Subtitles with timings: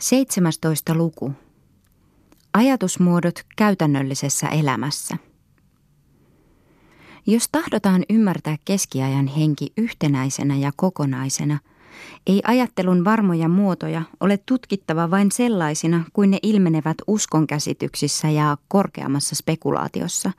[0.00, 0.94] 17.
[0.94, 1.32] luku.
[2.52, 5.16] Ajatusmuodot käytännöllisessä elämässä.
[7.26, 11.58] Jos tahdotaan ymmärtää keskiajan henki yhtenäisenä ja kokonaisena,
[12.26, 20.32] ei ajattelun varmoja muotoja ole tutkittava vain sellaisina kuin ne ilmenevät uskonkäsityksissä ja korkeammassa spekulaatiossa,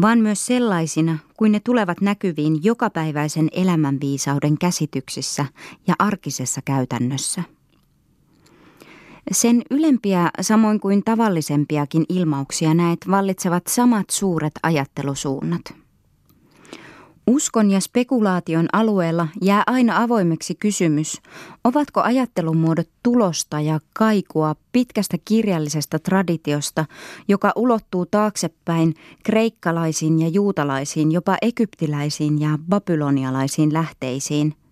[0.00, 5.46] vaan myös sellaisina kuin ne tulevat näkyviin jokapäiväisen elämänviisauden käsityksissä
[5.86, 7.55] ja arkisessa käytännössä.
[9.32, 15.74] Sen ylempiä samoin kuin tavallisempiakin ilmauksia näet vallitsevat samat suuret ajattelusuunnat.
[17.26, 21.20] Uskon ja spekulaation alueella jää aina avoimeksi kysymys,
[21.64, 26.84] ovatko ajattelumuodot tulosta ja kaikua pitkästä kirjallisesta traditiosta,
[27.28, 34.54] joka ulottuu taaksepäin kreikkalaisiin ja juutalaisiin, jopa egyptiläisiin ja babylonialaisiin lähteisiin–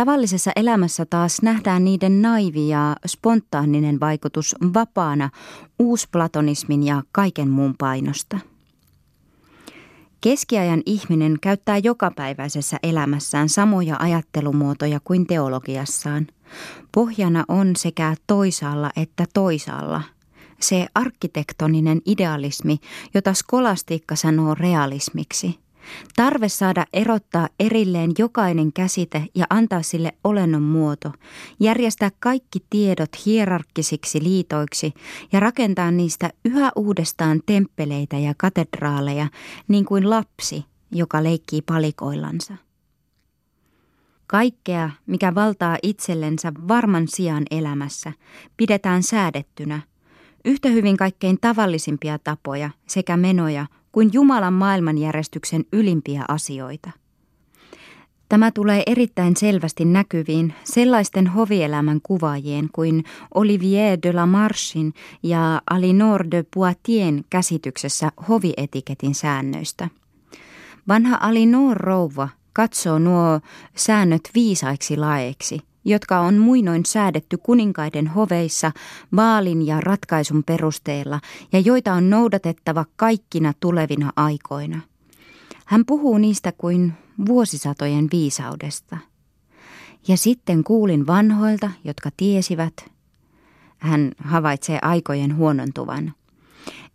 [0.00, 5.30] Tavallisessa elämässä taas nähdään niiden naivi ja spontaaninen vaikutus vapaana
[5.78, 8.38] uusplatonismin ja kaiken muun painosta.
[10.20, 16.26] Keskiajan ihminen käyttää jokapäiväisessä elämässään samoja ajattelumuotoja kuin teologiassaan.
[16.94, 20.02] Pohjana on sekä toisaalla että toisaalla
[20.60, 22.78] se arkkitektoninen idealismi,
[23.14, 25.58] jota skolastiikka sanoo realismiksi–
[26.16, 31.12] Tarve saada erottaa erilleen jokainen käsite ja antaa sille olennon muoto,
[31.60, 34.94] järjestää kaikki tiedot hierarkkisiksi liitoiksi
[35.32, 39.26] ja rakentaa niistä yhä uudestaan temppeleitä ja katedraaleja,
[39.68, 42.54] niin kuin lapsi, joka leikkii palikoillansa.
[44.26, 48.12] Kaikkea, mikä valtaa itsellensä varman sijaan elämässä,
[48.56, 49.80] pidetään säädettynä.
[50.44, 56.90] Yhtä hyvin kaikkein tavallisimpia tapoja sekä menoja kuin Jumalan maailmanjärjestyksen ylimpiä asioita.
[58.28, 66.24] Tämä tulee erittäin selvästi näkyviin sellaisten hovielämän kuvaajien kuin Olivier de la Marchin ja Alinor
[66.30, 69.88] de Poitien käsityksessä hovietiketin säännöistä.
[70.88, 73.40] Vanha Alinor rouva katsoo nuo
[73.76, 78.72] säännöt viisaiksi laeiksi– jotka on muinoin säädetty kuninkaiden hoveissa
[79.16, 81.20] vaalin ja ratkaisun perusteella
[81.52, 84.80] ja joita on noudatettava kaikkina tulevina aikoina.
[85.66, 86.92] Hän puhuu niistä kuin
[87.26, 88.96] vuosisatojen viisaudesta.
[90.08, 92.90] Ja sitten kuulin vanhoilta, jotka tiesivät.
[93.78, 96.14] Hän havaitsee aikojen huonontuvan.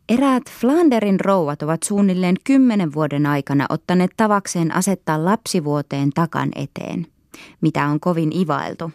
[0.09, 7.07] Eräät Flanderin rouvat ovat suunnilleen kymmenen vuoden aikana ottaneet tavakseen asettaa lapsivuoteen takan eteen–
[7.61, 8.91] mitä on kovin ivailtu.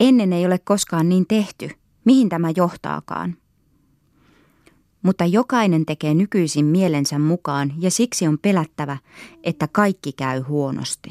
[0.00, 1.70] Ennen ei ole koskaan niin tehty,
[2.04, 3.36] mihin tämä johtaakaan.
[5.02, 8.96] Mutta jokainen tekee nykyisin mielensä mukaan ja siksi on pelättävä,
[9.42, 11.08] että kaikki käy huonosti.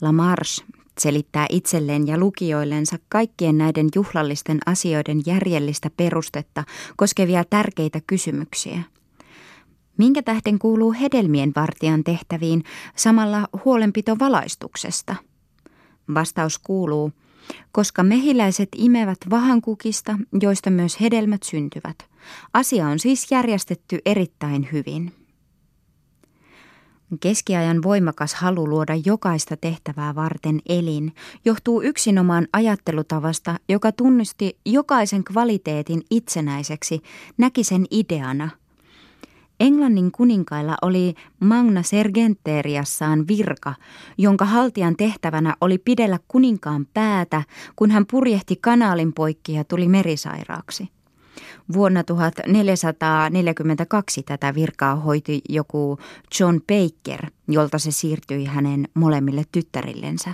[0.00, 0.64] Lamarche
[1.00, 6.64] selittää itselleen ja lukijoillensa kaikkien näiden juhlallisten asioiden järjellistä perustetta
[6.96, 8.82] koskevia tärkeitä kysymyksiä–
[9.96, 12.62] Minkä tähden kuuluu hedelmien vartijan tehtäviin
[12.96, 15.16] samalla huolenpito valaistuksesta?
[16.14, 17.12] Vastaus kuuluu,
[17.72, 21.96] koska mehiläiset imevät vahankukista, joista myös hedelmät syntyvät.
[22.54, 25.12] Asia on siis järjestetty erittäin hyvin.
[27.20, 31.12] Keskiajan voimakas halu luoda jokaista tehtävää varten elin
[31.44, 37.00] johtuu yksinomaan ajattelutavasta, joka tunnisti jokaisen kvaliteetin itsenäiseksi,
[37.38, 38.50] näki sen ideana–
[39.60, 43.74] Englannin kuninkailla oli Magna Sergenteriassaan virka,
[44.18, 47.42] jonka haltijan tehtävänä oli pidellä kuninkaan päätä,
[47.76, 50.88] kun hän purjehti kanaalin poikki ja tuli merisairaaksi.
[51.72, 55.98] Vuonna 1442 tätä virkaa hoiti joku
[56.40, 60.30] John Baker, jolta se siirtyi hänen molemmille tyttärillensä.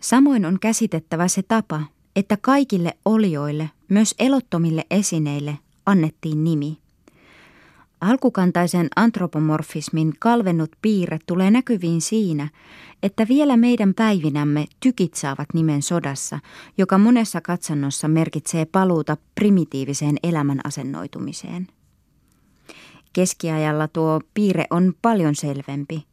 [0.00, 1.82] Samoin on käsitettävä se tapa,
[2.16, 6.78] että kaikille olioille, myös elottomille esineille, annettiin nimi–
[8.00, 12.48] Alkukantaisen antropomorfismin kalvennut piirre tulee näkyviin siinä,
[13.02, 16.38] että vielä meidän päivinämme tykit saavat nimen sodassa,
[16.78, 21.66] joka monessa katsannossa merkitsee paluuta primitiiviseen elämän asennoitumiseen.
[23.12, 26.04] Keskiajalla tuo piirre on paljon selvempi.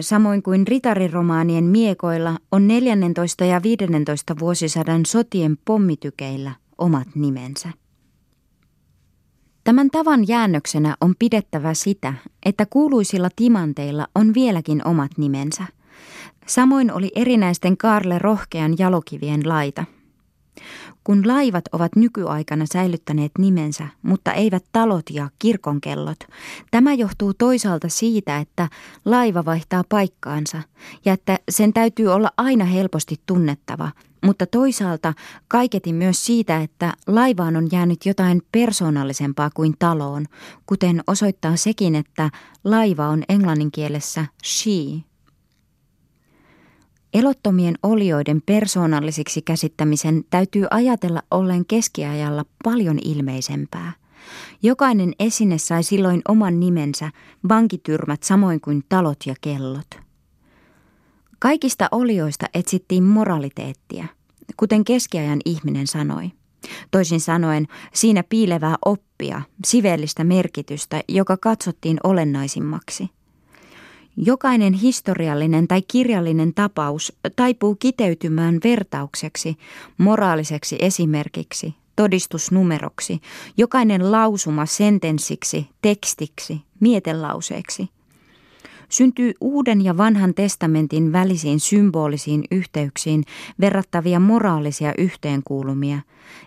[0.00, 7.68] Samoin kuin ritariromaanien miekoilla on 14 ja 15 vuosisadan sotien pommitykeillä omat nimensä.
[9.68, 12.14] Tämän tavan jäännöksenä on pidettävä sitä,
[12.46, 15.64] että kuuluisilla timanteilla on vieläkin omat nimensä.
[16.46, 19.84] Samoin oli erinäisten Karle rohkean jalokivien laita.
[21.08, 26.18] Kun laivat ovat nykyaikana säilyttäneet nimensä, mutta eivät talot ja kirkonkellot,
[26.70, 28.68] tämä johtuu toisaalta siitä, että
[29.04, 30.62] laiva vaihtaa paikkaansa
[31.04, 33.90] ja että sen täytyy olla aina helposti tunnettava,
[34.24, 35.14] mutta toisaalta
[35.48, 40.26] kaiketi myös siitä, että laivaan on jäänyt jotain persoonallisempaa kuin taloon,
[40.66, 42.30] kuten osoittaa sekin, että
[42.64, 45.07] laiva on englanninkielessä she.
[47.14, 53.92] Elottomien olioiden persoonallisiksi käsittämisen täytyy ajatella ollen keskiajalla paljon ilmeisempää.
[54.62, 57.10] Jokainen esine sai silloin oman nimensä,
[57.48, 59.86] vankityrmät samoin kuin talot ja kellot.
[61.38, 64.06] Kaikista olioista etsittiin moraliteettia,
[64.56, 66.30] kuten keskiajan ihminen sanoi.
[66.90, 73.08] Toisin sanoen siinä piilevää oppia, sivellistä merkitystä, joka katsottiin olennaisimmaksi–
[74.20, 79.56] Jokainen historiallinen tai kirjallinen tapaus taipuu kiteytymään vertaukseksi,
[79.98, 83.20] moraaliseksi esimerkiksi, todistusnumeroksi,
[83.56, 87.88] jokainen lausuma sentenssiksi, tekstiksi, mietelauseeksi.
[88.88, 93.24] Syntyy uuden ja vanhan testamentin välisiin symbolisiin yhteyksiin
[93.60, 95.98] verrattavia moraalisia yhteenkuulumia,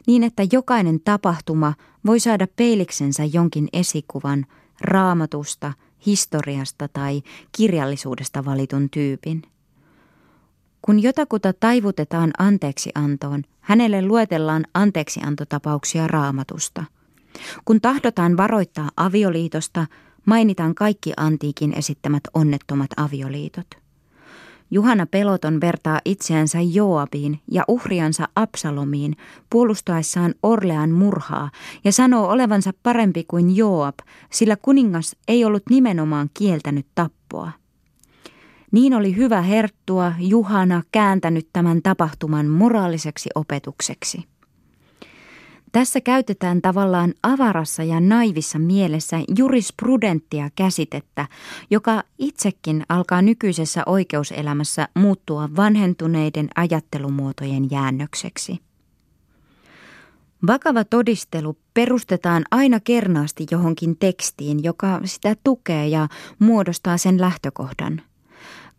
[0.07, 1.73] niin että jokainen tapahtuma
[2.05, 4.45] voi saada peiliksensä jonkin esikuvan
[4.81, 5.73] raamatusta–
[6.05, 7.21] historiasta tai
[7.51, 9.41] kirjallisuudesta valitun tyypin.
[10.81, 16.83] Kun jotakuta taivutetaan anteeksiantoon, hänelle luetellaan anteeksiantotapauksia raamatusta.
[17.65, 19.87] Kun tahdotaan varoittaa avioliitosta,
[20.25, 23.67] mainitaan kaikki antiikin esittämät onnettomat avioliitot.
[24.73, 29.15] Juhana Peloton vertaa itseänsä Joabiin ja uhriansa Absalomiin
[29.49, 31.51] puolustaessaan Orlean murhaa
[31.83, 33.95] ja sanoo olevansa parempi kuin Joab,
[34.29, 37.51] sillä kuningas ei ollut nimenomaan kieltänyt tappoa.
[38.71, 44.23] Niin oli hyvä herttua Juhana kääntänyt tämän tapahtuman moraaliseksi opetukseksi.
[45.71, 51.27] Tässä käytetään tavallaan avarassa ja naivissa mielessä jurisprudenttia käsitettä,
[51.69, 58.59] joka itsekin alkaa nykyisessä oikeuselämässä muuttua vanhentuneiden ajattelumuotojen jäännökseksi.
[60.47, 66.07] Vakava todistelu perustetaan aina kernaasti johonkin tekstiin, joka sitä tukee ja
[66.39, 68.01] muodostaa sen lähtökohdan–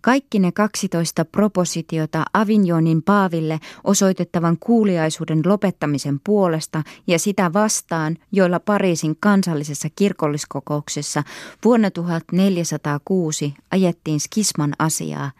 [0.02, 9.16] kaikki ne 12 propositiota Avignonin paaville osoitettavan kuuliaisuuden lopettamisen puolesta ja sitä vastaan, joilla Pariisin
[9.20, 11.22] kansallisessa kirkolliskokouksessa
[11.64, 15.30] vuonna 1406 ajettiin skisman asiaa,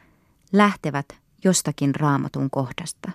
[0.53, 1.07] lähtevät
[1.45, 3.11] jostakin raamatun kohdasta.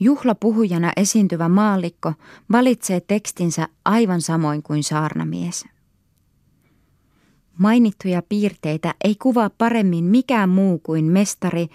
[0.00, 2.12] Juhlapuhujana esiintyvä maallikko
[2.52, 5.64] valitsee tekstinsä aivan samoin kuin saarnamies–
[7.58, 11.68] Mainittuja piirteitä ei kuvaa paremmin mikään muu kuin mestari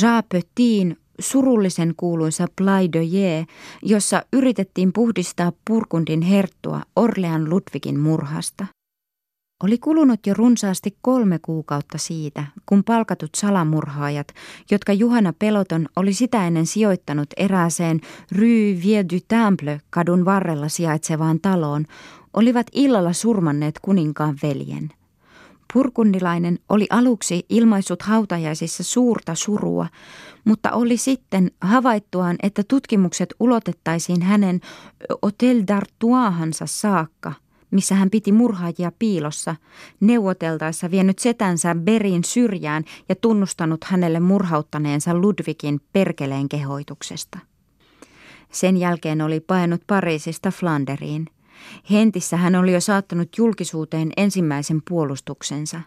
[0.00, 3.44] Jean Petin surullisen kuuluisa Plaidoyer,
[3.82, 8.66] jossa yritettiin puhdistaa Purkundin herttua Orlean Ludwigin murhasta.
[9.64, 14.28] Oli kulunut jo runsaasti kolme kuukautta siitä, kun palkatut salamurhaajat,
[14.70, 18.00] jotka Juhana Peloton oli sitä ennen sijoittanut erääseen
[18.32, 21.84] Rue Vieux du Temple kadun varrella sijaitsevaan taloon,
[22.32, 24.90] olivat illalla surmanneet kuninkaan veljen–
[25.74, 29.86] Purkundilainen oli aluksi ilmaissut hautajaisissa suurta surua,
[30.44, 34.60] mutta oli sitten havaittuaan, että tutkimukset ulotettaisiin hänen
[35.22, 37.32] Hotel d'Artuahansa saakka,
[37.70, 39.56] missä hän piti murhaajia piilossa,
[40.00, 47.38] neuvoteltaessa vienyt setänsä Berin syrjään ja tunnustanut hänelle murhauttaneensa Ludvikin perkeleen kehoituksesta.
[48.52, 51.26] Sen jälkeen oli painut Pariisista Flanderiin.
[51.90, 55.80] Hentissä hän oli jo saattanut julkisuuteen ensimmäisen puolustuksensa.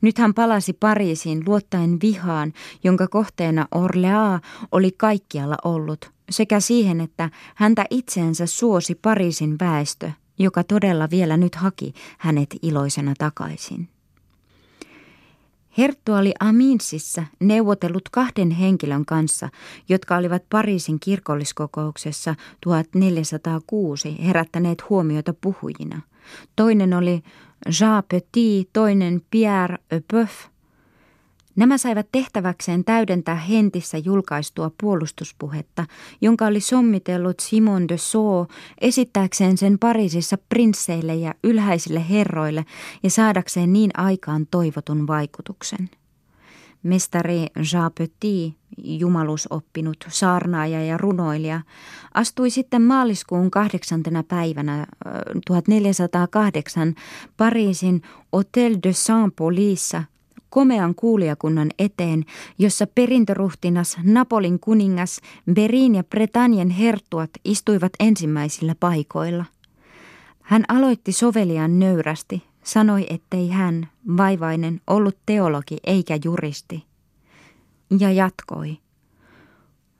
[0.00, 2.52] Nyt hän palasi Pariisiin luottaen vihaan,
[2.84, 4.40] jonka kohteena Orlea
[4.72, 11.54] oli kaikkialla ollut, sekä siihen, että häntä itseensä suosi Pariisin väestö, joka todella vielä nyt
[11.54, 13.88] haki hänet iloisena takaisin.
[15.78, 19.48] Herttu oli Aminsissa neuvotellut kahden henkilön kanssa,
[19.88, 26.00] jotka olivat Pariisin kirkolliskokouksessa 1406 herättäneet huomiota puhujina.
[26.56, 27.22] Toinen oli
[27.80, 30.30] Jean Petit, toinen Pierre Epeuf–
[31.58, 35.84] Nämä saivat tehtäväkseen täydentää hentissä julkaistua puolustuspuhetta,
[36.20, 38.50] jonka oli sommitellut Simon de Sceaux
[38.80, 42.64] esittääkseen sen Pariisissa prinsseille ja ylhäisille herroille
[43.02, 45.90] ja saadakseen niin aikaan toivotun vaikutuksen.
[46.82, 51.60] Mestari Jean Petit, jumalusoppinut saarnaaja ja runoilija,
[52.14, 54.86] astui sitten maaliskuun kahdeksantena päivänä
[55.46, 56.94] 1408
[57.36, 60.17] Pariisin Hotel de Saint-Paulissa
[60.50, 62.24] komean kuulijakunnan eteen,
[62.58, 65.20] jossa perintöruhtinas Napolin kuningas
[65.52, 69.44] Berin ja Bretanien herttuat istuivat ensimmäisillä paikoilla.
[70.42, 76.84] Hän aloitti soveliaan nöyrästi, sanoi, ettei hän, vaivainen, ollut teologi eikä juristi.
[78.00, 78.78] Ja jatkoi.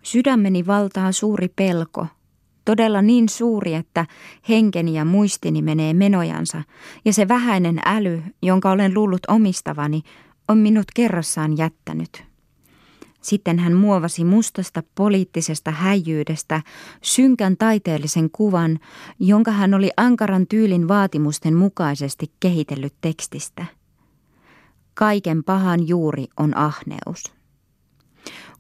[0.03, 2.07] Sydämeni valtaa suuri pelko,
[2.65, 4.07] todella niin suuri, että
[4.49, 6.63] henkeni ja muistini menee menojansa,
[7.05, 10.03] ja se vähäinen äly, jonka olen luullut omistavani,
[10.49, 12.25] on minut kerrassaan jättänyt.
[13.23, 16.63] Sitten hän muovasi mustasta poliittisesta häijyydestä
[17.03, 18.79] synkän taiteellisen kuvan,
[19.19, 23.65] jonka hän oli ankaran tyylin vaatimusten mukaisesti kehitellyt tekstistä.
[24.95, 27.33] Kaiken pahan juuri on ahneus.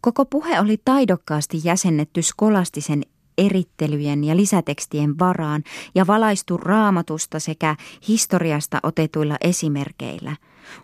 [0.01, 3.03] Koko puhe oli taidokkaasti jäsennetty skolastisen
[3.39, 5.63] erittelyjen ja lisätekstien varaan
[5.95, 7.77] ja valaistu raamatusta sekä
[8.09, 10.37] historiasta otetuilla esimerkeillä.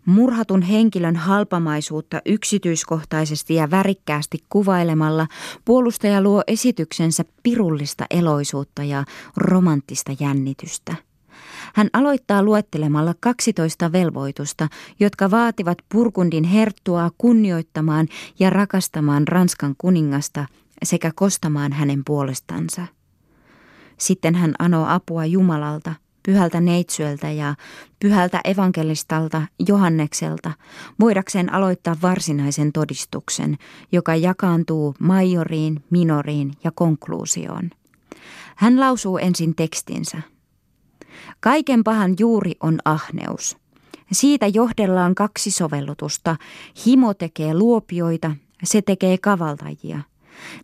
[0.06, 5.26] Murhatun henkilön halpamaisuutta yksityiskohtaisesti ja värikkäästi kuvailemalla
[5.64, 9.04] puolustaja luo esityksensä pirullista eloisuutta ja
[9.36, 10.94] romanttista jännitystä.
[11.74, 14.68] Hän aloittaa luettelemalla 12 velvoitusta,
[15.00, 20.46] jotka vaativat Purkundin herttua kunnioittamaan ja rakastamaan Ranskan kuningasta
[20.82, 22.86] sekä kostamaan hänen puolestansa.
[23.98, 25.94] Sitten hän anoo apua Jumalalta,
[26.26, 27.54] pyhältä neitsyöltä ja
[28.00, 30.52] pyhältä evankelistalta Johannekselta,
[31.00, 33.56] voidakseen aloittaa varsinaisen todistuksen,
[33.92, 37.70] joka jakaantuu majoriin, minoriin ja konkluusioon.
[38.56, 40.22] Hän lausuu ensin tekstinsä–
[41.40, 43.56] Kaiken pahan juuri on ahneus.
[44.12, 46.36] Siitä johdellaan kaksi sovellutusta.
[46.86, 50.00] Himo tekee luopioita, se tekee kavaltajia.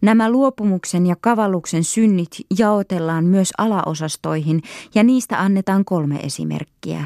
[0.03, 4.63] Nämä luopumuksen ja kavalluksen synnit jaotellaan myös alaosastoihin
[4.95, 7.05] ja niistä annetaan kolme esimerkkiä.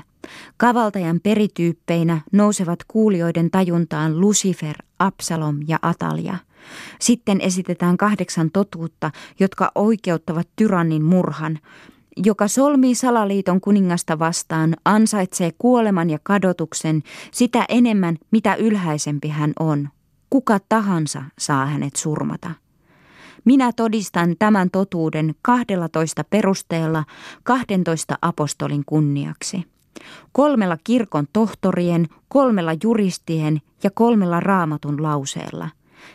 [0.57, 6.37] Kavaltajan perityyppeinä nousevat kuulijoiden tajuntaan Lucifer, Absalom ja Atalia.
[7.01, 11.59] Sitten esitetään kahdeksan totuutta, jotka oikeuttavat tyrannin murhan,
[12.17, 17.03] joka solmii salaliiton kuningasta vastaan, ansaitsee kuoleman ja kadotuksen
[17.33, 19.89] sitä enemmän, mitä ylhäisempi hän on.
[20.35, 22.51] Kuka tahansa saa hänet surmata.
[23.45, 27.05] Minä todistan tämän totuuden 12 perusteella
[27.43, 29.65] 12 apostolin kunniaksi.
[30.33, 35.69] Kolmella kirkon tohtorien, kolmella juristien ja kolmella raamatun lauseella.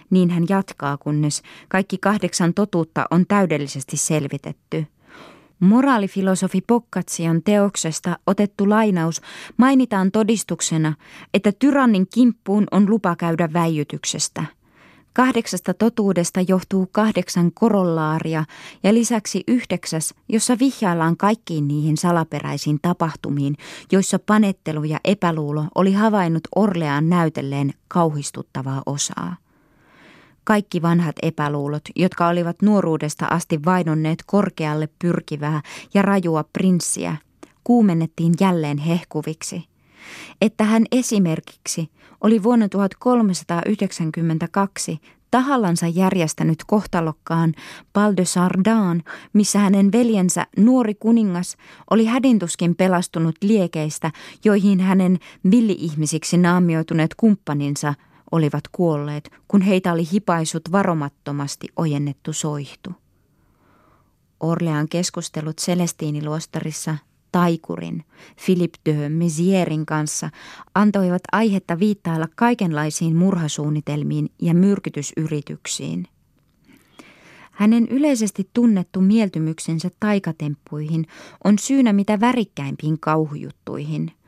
[0.09, 4.85] Niin hän jatkaa, kunnes kaikki kahdeksan totuutta on täydellisesti selvitetty–
[5.59, 9.21] Moraalifilosofi Poccazion teoksesta otettu lainaus
[9.57, 10.93] mainitaan todistuksena,
[11.33, 14.45] että tyrannin kimppuun on lupa käydä väijytyksestä.
[15.13, 18.45] Kahdeksasta totuudesta johtuu kahdeksan korollaaria
[18.83, 23.55] ja lisäksi yhdeksäs, jossa vihjaillaan kaikkiin niihin salaperäisiin tapahtumiin,
[23.91, 29.35] joissa panettelu ja epäluulo oli havainnut Orleaan näytelleen kauhistuttavaa osaa.
[30.49, 35.61] Kaikki vanhat epäluulot, jotka olivat nuoruudesta asti vainonneet korkealle pyrkivää
[35.93, 37.15] ja rajua prinssiä,
[37.63, 39.65] kuumennettiin jälleen hehkuviksi.
[40.41, 41.91] Että hän esimerkiksi
[42.21, 44.99] oli vuonna 1392
[45.31, 47.53] tahallansa järjestänyt kohtalokkaan
[47.93, 49.03] Pal de Sardan,
[49.33, 51.57] missä hänen veljensä nuori kuningas
[51.91, 54.11] oli hädintuskin pelastunut liekeistä,
[54.45, 55.19] joihin hänen
[55.51, 57.93] villi-ihmisiksi naamioituneet kumppaninsa–
[58.31, 62.91] olivat kuolleet, kun heitä oli hipaisut varomattomasti ojennettu soihtu.
[64.39, 66.97] Orlean keskustelut Celestiiniluostarissa
[67.31, 68.03] taikurin
[68.45, 70.29] Philippe de Mezierin kanssa
[70.75, 76.07] antoivat aihetta viittailla kaikenlaisiin murhasuunnitelmiin ja myrkytysyrityksiin.
[77.51, 81.05] Hänen yleisesti tunnettu mieltymyksensä taikatemppuihin
[81.43, 84.11] on syynä mitä värikkäimpiin kauhujuttuihin–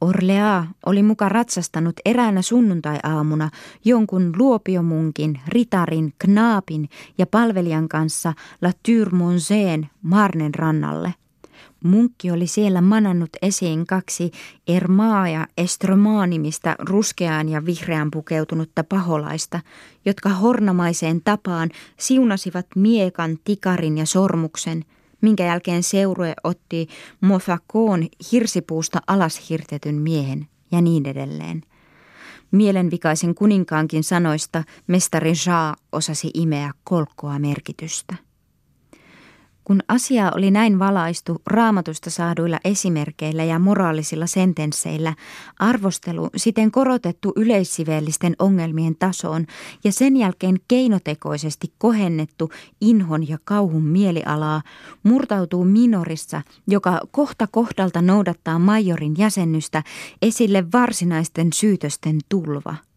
[0.00, 3.50] Orlea oli muka ratsastanut eräänä sunnuntai-aamuna
[3.84, 6.88] jonkun luopiomunkin, ritarin, knaapin
[7.18, 11.14] ja palvelijan kanssa La Turmonseen Marnen rannalle.
[11.84, 14.30] Munkki oli siellä manannut esiin kaksi
[14.68, 19.60] Ermaa ja Estromaa nimistä ruskeaan ja vihreään pukeutunutta paholaista,
[20.04, 24.84] jotka hornamaiseen tapaan siunasivat miekan, tikarin ja sormuksen–
[25.20, 26.88] minkä jälkeen seurue otti
[27.20, 31.62] Mofakoon hirsipuusta alas hirtetyn miehen ja niin edelleen.
[32.50, 38.29] Mielenvikaisen kuninkaankin sanoista mestari Jaa osasi imeä kolkkoa merkitystä.
[39.70, 45.14] Kun asia oli näin valaistu raamatusta saaduilla esimerkeillä ja moraalisilla sentensseillä,
[45.58, 49.46] arvostelu siten korotettu yleissiveellisten ongelmien tasoon
[49.84, 52.50] ja sen jälkeen keinotekoisesti kohennettu
[52.80, 54.62] inhon ja kauhun mielialaa,
[55.02, 59.82] murtautuu minorissa, joka kohta kohdalta noudattaa majorin jäsennystä,
[60.22, 62.74] esille varsinaisten syytösten tulva–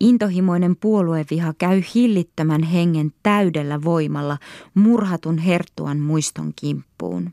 [0.00, 4.38] Intohimoinen puolueviha käy hillittömän hengen täydellä voimalla
[4.74, 7.30] murhatun herttuan muiston kimppuun.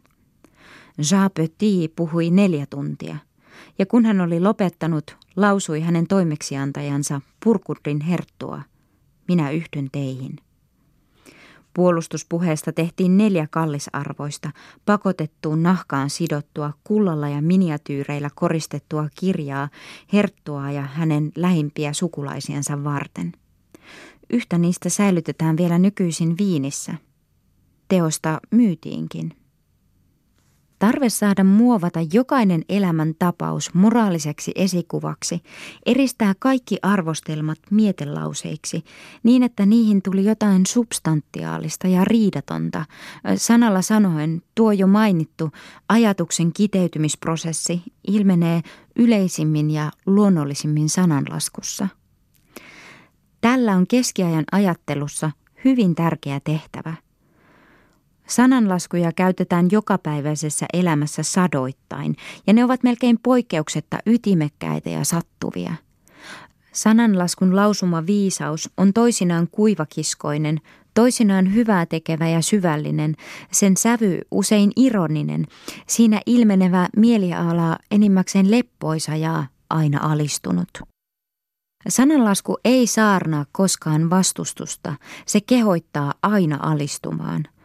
[1.12, 3.18] Jean Petit puhui neljä tuntia,
[3.80, 8.62] ja kun hän oli lopettanut, lausui hänen toimeksiantajansa Purkurdin herttua.
[9.28, 10.36] Minä yhdyn teihin.
[11.80, 14.52] Puolustuspuheesta tehtiin neljä kallisarvoista,
[14.86, 19.70] pakotettuun nahkaan sidottua, kullalla ja miniatyyreillä koristettua kirjaa
[20.14, 23.32] Herttua ja hänen lähimpiä sukulaisiansa varten.
[24.30, 26.94] Yhtä niistä säilytetään vielä nykyisin Viinissä.
[27.88, 29.39] Teosta myytiinkin.
[30.80, 35.42] Tarve saada muovata jokainen elämän tapaus moraaliseksi esikuvaksi
[35.86, 38.84] eristää kaikki arvostelmat mietelauseiksi
[39.24, 42.86] niin, että niihin tuli jotain substantiaalista ja riidatonta.
[43.36, 45.52] Sanalla sanoen tuo jo mainittu
[45.90, 48.62] ajatuksen kiteytymisprosessi ilmenee
[48.96, 51.88] yleisimmin ja luonnollisimmin sananlaskussa.
[53.42, 55.32] Tällä on keskiajan ajattelussa
[55.66, 56.94] hyvin tärkeä tehtävä–
[58.30, 62.16] Sananlaskuja käytetään jokapäiväisessä elämässä sadoittain,
[62.48, 65.74] ja ne ovat melkein poikkeuksetta ytimekkäitä ja sattuvia.
[66.72, 70.62] Sananlaskun lausuma viisaus on toisinaan kuivakiskoinen,
[70.94, 73.16] toisinaan hyvää tekevä ja syvällinen,
[73.52, 75.46] sen sävy usein ironinen,
[75.88, 80.70] siinä ilmenevä mieliala enimmäkseen leppoisa ja aina alistunut.
[81.88, 84.96] Sananlasku ei saarnaa koskaan vastustusta,
[85.26, 87.44] se kehoittaa aina alistumaan–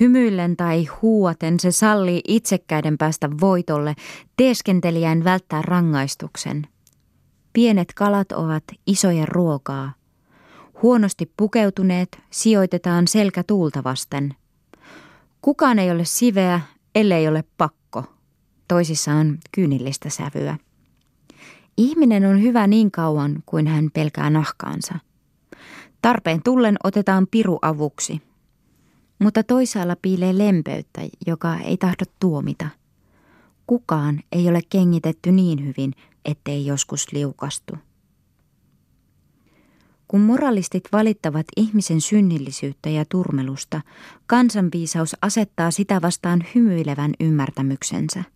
[0.00, 3.94] Hymyillen tai huuaten se sallii itsekkäiden päästä voitolle,
[4.36, 6.66] teeskentelijän välttää rangaistuksen.
[7.52, 9.92] Pienet kalat ovat isojen ruokaa.
[10.82, 14.34] Huonosti pukeutuneet sijoitetaan selkä tuulta vasten.
[15.42, 16.60] Kukaan ei ole siveä,
[16.94, 18.04] ellei ole pakko.
[18.68, 20.58] Toisissa on kyynillistä sävyä.
[21.76, 24.94] Ihminen on hyvä niin kauan kuin hän pelkää nahkaansa.
[26.02, 28.22] Tarpeen tullen otetaan piru avuksi–
[29.24, 32.68] mutta toisaalla piilee lempeyttä, joka ei tahdo tuomita.
[33.66, 35.92] Kukaan ei ole kengitetty niin hyvin,
[36.24, 37.74] ettei joskus liukastu.
[40.08, 43.80] Kun moralistit valittavat ihmisen synnillisyyttä ja turmelusta,
[44.26, 48.24] kansanviisaus asettaa sitä vastaan hymyilevän ymmärtämyksensä–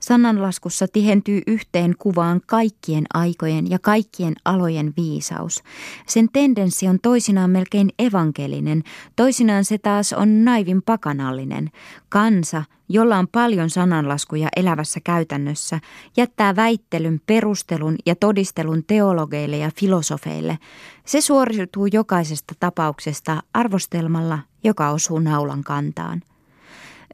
[0.00, 5.62] Sananlaskussa tihentyy yhteen kuvaan kaikkien aikojen ja kaikkien alojen viisaus.
[6.06, 8.82] Sen tendenssi on toisinaan melkein evankelinen,
[9.16, 11.70] toisinaan se taas on naivin pakanallinen.
[12.08, 15.80] Kansa, jolla on paljon sananlaskuja elävässä käytännössä,
[16.16, 20.58] jättää väittelyn, perustelun ja todistelun teologeille ja filosofeille.
[21.06, 26.22] Se suoriutuu jokaisesta tapauksesta arvostelmalla, joka osuu naulan kantaan.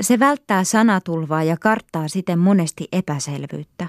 [0.00, 3.86] Se välttää sanatulvaa ja karttaa siten monesti epäselvyyttä.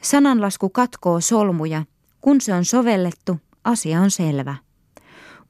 [0.00, 1.84] Sananlasku katkoo solmuja.
[2.20, 4.54] Kun se on sovellettu, asia on selvä.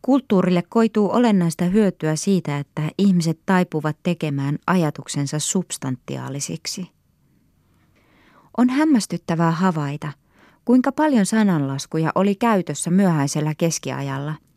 [0.03, 6.91] Kulttuurille koituu olennaista hyötyä siitä, että ihmiset taipuvat tekemään ajatuksensa substantiaalisiksi.
[8.57, 10.13] On hämmästyttävää havaita,
[10.65, 14.35] kuinka paljon sananlaskuja oli käytössä myöhäisellä keskiajalla–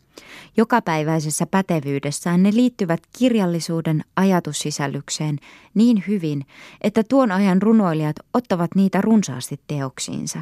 [0.58, 5.40] Jokapäiväisessä pätevyydessään ne liittyvät kirjallisuuden ajatussisällykseen
[5.74, 6.46] niin hyvin,
[6.82, 10.42] että tuon ajan runoilijat ottavat niitä runsaasti teoksiinsa.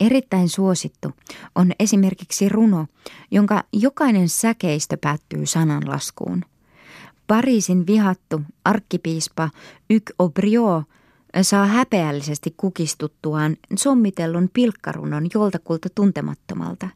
[0.00, 1.12] Erittäin suosittu
[1.54, 2.86] on esimerkiksi runo,
[3.30, 6.44] jonka jokainen säkeistö päättyy sananlaskuun.
[7.26, 9.50] Pariisin vihattu arkkipiispa
[9.90, 10.82] Yk Obrio
[11.42, 16.88] saa häpeällisesti kukistuttuaan sommitellun pilkkarunon joltakulta tuntemattomalta.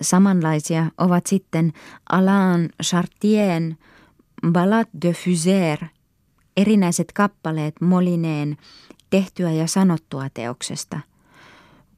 [0.00, 1.72] Samanlaisia ovat sitten
[2.12, 3.78] Alain Chartien
[4.52, 5.78] Ballade de Fuser,
[6.56, 8.56] erinäiset kappaleet Molineen
[9.10, 11.00] tehtyä ja sanottua teoksesta.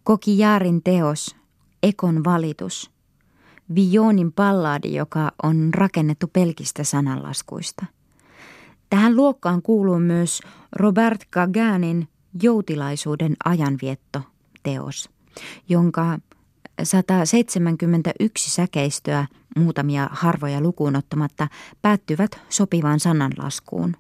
[0.05, 1.37] Kokijaarin teos,
[1.83, 2.91] Ekon valitus,
[3.75, 7.87] Vionin palladi, joka on rakennettu pelkistä sananlaskuista.
[8.91, 10.41] Tähän luokkaan kuuluu myös
[10.73, 12.09] Robert Gaganin
[12.43, 14.21] Joutilaisuuden ajanvietto
[14.63, 15.11] teos,
[15.69, 16.19] jonka
[16.83, 21.49] 171 säkeistöä, muutamia harvoja lukuun ottamatta,
[21.83, 23.97] päättyvät sopivaan sananlaskuun.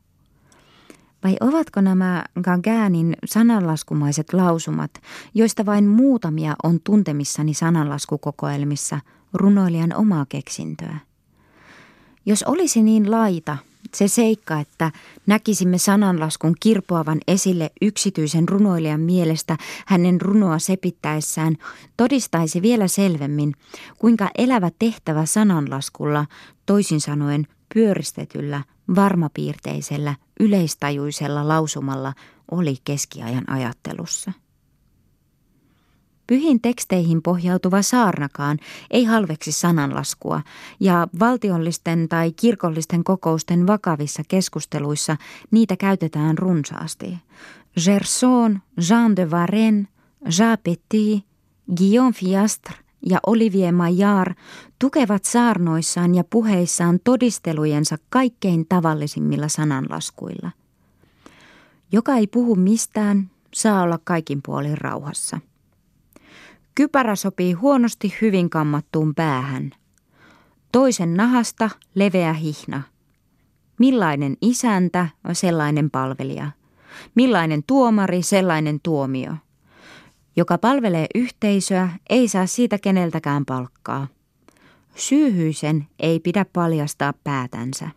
[1.24, 4.90] Vai ovatko nämä Gaganin sananlaskumaiset lausumat,
[5.34, 9.00] joista vain muutamia on tuntemissani sananlaskukokoelmissa,
[9.32, 10.98] runoilijan omaa keksintöä?
[12.26, 13.56] Jos olisi niin laita
[13.94, 14.92] Se seikka, että
[15.26, 21.56] näkisimme sananlaskun kirpoavan esille yksityisen runoilijan mielestä hänen runoa sepittäessään,
[21.96, 23.52] todistaisi vielä selvemmin,
[23.98, 26.26] kuinka elävä tehtävä sananlaskulla,
[26.66, 28.62] toisin sanoen pyöristetyllä,
[28.96, 32.12] varmapiirteisellä, yleistajuisella lausumalla
[32.50, 34.32] oli keskiajan ajattelussa.
[36.26, 38.58] Pyhin teksteihin pohjautuva saarnakaan
[38.90, 40.42] ei halveksi sananlaskua,
[40.80, 45.16] ja valtiollisten tai kirkollisten kokousten vakavissa keskusteluissa
[45.50, 47.18] niitä käytetään runsaasti.
[47.84, 49.86] Gerson, Jean de Varenne,
[50.38, 51.24] Jean Petit,
[51.76, 52.74] Guillaume Fiastre
[53.06, 54.34] ja Olivier Maillard
[54.78, 60.50] tukevat saarnoissaan ja puheissaan todistelujensa kaikkein tavallisimmilla sananlaskuilla.
[61.92, 65.40] Joka ei puhu mistään, saa olla kaikin puolin rauhassa.
[66.74, 69.70] Kypärä sopii huonosti hyvin kammattuun päähän.
[70.72, 72.82] Toisen nahasta leveä hihna.
[73.78, 76.50] Millainen isäntä, sellainen palvelija.
[77.14, 79.32] Millainen tuomari, sellainen tuomio.
[80.36, 84.08] Joka palvelee yhteisöä, ei saa siitä keneltäkään palkkaa.
[84.96, 87.88] Syyhyisen ei pidä paljastaa päätänsä.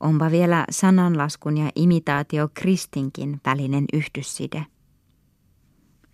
[0.00, 4.66] Onpa vielä sananlaskun ja imitaatio kristinkin välinen yhdysside.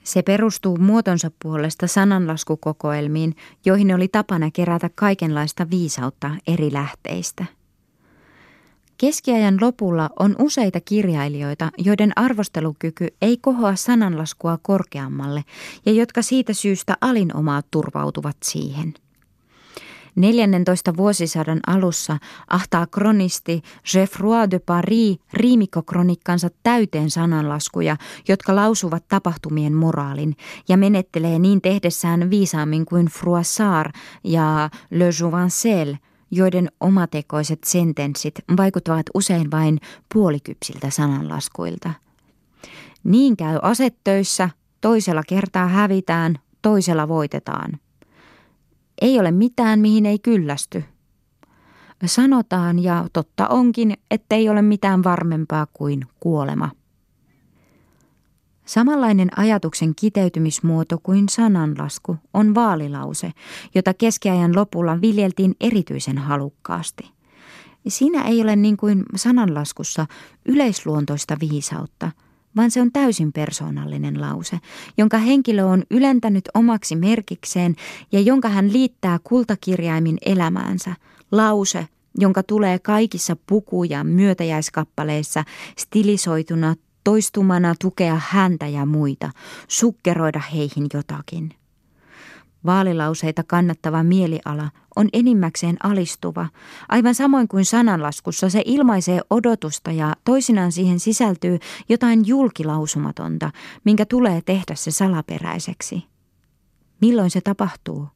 [0.04, 7.44] Se perustuu muotonsa puolesta sananlaskukokoelmiin, joihin oli tapana kerätä kaikenlaista viisautta eri lähteistä.
[8.98, 15.44] Keskiajan lopulla on useita kirjailijoita, joiden arvostelukyky ei kohoa sananlaskua korkeammalle
[15.86, 18.94] ja jotka siitä syystä alinomaa turvautuvat siihen–
[20.16, 27.96] 14 vuosisadan alussa ahtaa kronisti Geoffroy de Paris riimikokronikkansa täyteen sananlaskuja,
[28.28, 30.36] jotka lausuvat tapahtumien moraalin,
[30.68, 33.94] ja menettelee niin tehdessään viisaammin kuin Froissart
[34.24, 35.94] ja Le Jouvencel,
[36.30, 39.80] joiden omatekoiset sentenssit vaikuttavat usein vain
[40.12, 41.90] puolikypsiltä sananlaskuilta.
[43.04, 47.78] Niin käy asettöissä, toisella kertaa hävitään, toisella voitetaan.
[49.02, 50.84] Ei ole mitään, mihin ei kyllästy.
[52.06, 56.70] Sanotaan ja totta onkin, ettei ole mitään varmempaa kuin kuolema.
[58.64, 63.32] Samanlainen ajatuksen kiteytymismuoto kuin sananlasku on vaalilause,
[63.74, 67.10] jota keskiajan lopulla viljeltiin erityisen halukkaasti.
[67.88, 70.06] Siinä ei ole niin kuin sananlaskussa
[70.46, 72.10] yleisluontoista viisautta–
[72.56, 74.58] vaan se on täysin persoonallinen lause,
[74.98, 77.76] jonka henkilö on ylentänyt omaksi merkikseen
[78.12, 80.94] ja jonka hän liittää kultakirjaimin elämäänsä.
[81.32, 81.88] Lause,
[82.18, 85.44] jonka tulee kaikissa puku- ja myötäjäiskappaleissa
[85.78, 89.30] stilisoituna toistumana tukea häntä ja muita,
[89.68, 91.54] sukkeroida heihin jotakin–
[92.66, 96.48] Vaalilauseita kannattava mieliala on enimmäkseen alistuva,
[96.88, 103.50] aivan samoin kuin sananlaskussa se ilmaisee odotusta ja toisinaan siihen sisältyy jotain julkilausumatonta,
[103.84, 106.04] minkä tulee tehdä se salaperäiseksi.
[107.00, 108.08] Milloin se tapahtuu?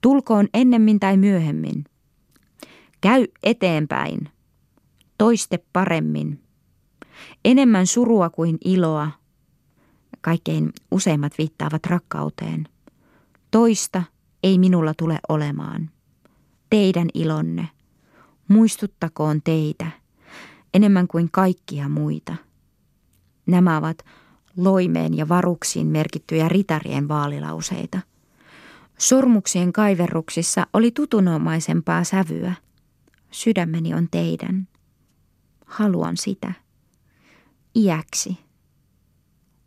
[0.00, 1.84] Tulkoon ennemmin tai myöhemmin.
[3.00, 4.28] Käy eteenpäin.
[5.18, 6.42] Toiste paremmin.
[7.44, 9.10] Enemmän surua kuin iloa.
[10.20, 12.68] Kaikkein useimmat viittaavat rakkauteen.
[13.52, 14.02] Toista
[14.42, 15.90] ei minulla tule olemaan.
[16.70, 17.68] Teidän ilonne.
[18.48, 19.90] Muistuttakoon teitä
[20.74, 22.34] enemmän kuin kaikkia muita.
[23.46, 24.04] Nämä ovat
[24.56, 28.00] loimeen ja varuksiin merkittyjä ritarien vaalilauseita.
[28.98, 32.54] Sormuksien kaiverruksissa oli tutunomaisempaa sävyä.
[33.30, 34.68] Sydämeni on teidän.
[35.66, 36.52] Haluan sitä.
[37.76, 38.38] Iäksi.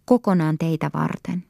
[0.06, 1.44] Kokonaan teitä varten.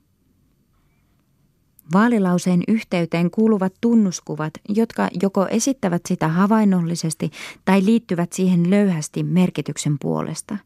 [1.94, 7.32] Vaalilauseen yhteyteen kuuluvat tunnuskuvat, jotka joko esittävät sitä havainnollisesti
[7.66, 10.58] tai liittyvät siihen löyhästi merkityksen puolesta.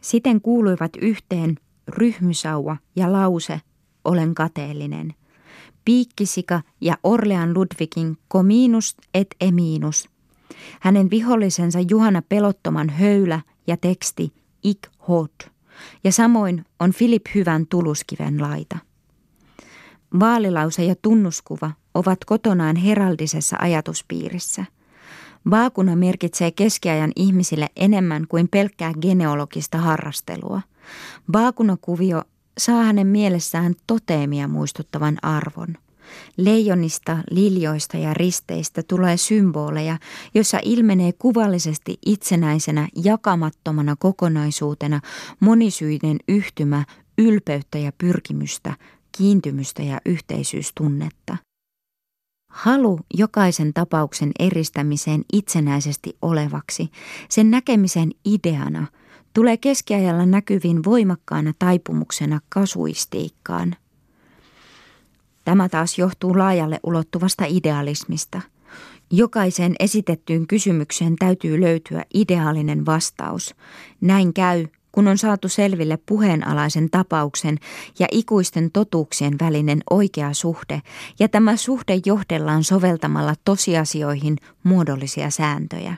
[0.00, 1.56] Siten kuuluivat yhteen
[1.88, 3.60] ryhmysauva ja lause
[4.04, 5.14] olen kateellinen.
[5.84, 10.08] Piikkisika ja Orlean Ludwigin kominus et eminus.
[10.80, 14.32] Hänen vihollisensa Juhana Pelottoman höylä ja teksti
[14.64, 15.50] ik hot.
[16.04, 18.89] Ja samoin on Filip Hyvän tuluskiven laita.
[20.20, 24.64] Vaalilause ja tunnuskuva ovat kotonaan heraldisessa ajatuspiirissä.
[25.50, 30.60] Vaakuna merkitsee keskiajan ihmisille enemmän kuin pelkkää genealogista harrastelua.
[31.32, 32.22] Vaakunakuvio
[32.58, 35.76] saa hänen mielessään toteemia muistuttavan arvon.
[36.36, 39.98] Leijonista, liljoista ja risteistä tulee symboleja,
[40.34, 45.00] joissa ilmenee kuvallisesti itsenäisenä, jakamattomana kokonaisuutena
[45.40, 46.84] monisyinen yhtymä
[47.18, 48.74] ylpeyttä ja pyrkimystä,
[49.20, 51.36] kiintymystä ja yhteisyystunnetta.
[52.50, 56.90] Halu jokaisen tapauksen eristämiseen itsenäisesti olevaksi,
[57.28, 58.86] sen näkemisen ideana,
[59.34, 63.76] tulee keskiajalla näkyviin voimakkaana taipumuksena kasuistiikkaan.
[65.44, 68.40] Tämä taas johtuu laajalle ulottuvasta idealismista.
[69.10, 73.54] Jokaiseen esitettyyn kysymykseen täytyy löytyä ideaalinen vastaus.
[74.00, 77.58] Näin käy, kun on saatu selville puheenalaisen tapauksen
[77.98, 80.82] ja ikuisten totuuksien välinen oikea suhde,
[81.18, 85.96] ja tämä suhde johdellaan soveltamalla tosiasioihin muodollisia sääntöjä.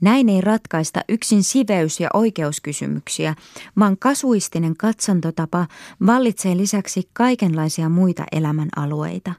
[0.00, 3.34] Näin ei ratkaista yksin siveys- ja oikeuskysymyksiä,
[3.78, 5.66] vaan kasuistinen katsantotapa
[6.06, 9.32] vallitsee lisäksi kaikenlaisia muita elämänalueita.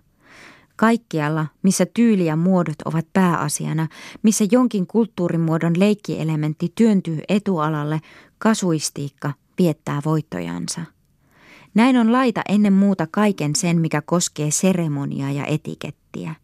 [0.75, 3.87] Kaikkialla, missä tyyli ja muodot ovat pääasiana,
[4.23, 8.01] missä jonkin kulttuurimuodon leikkielementti työntyy etualalle,
[8.37, 10.81] kasuistiikka viettää voittojansa.
[11.73, 16.35] Näin on laita ennen muuta kaiken sen, mikä koskee seremoniaa ja etikettiä.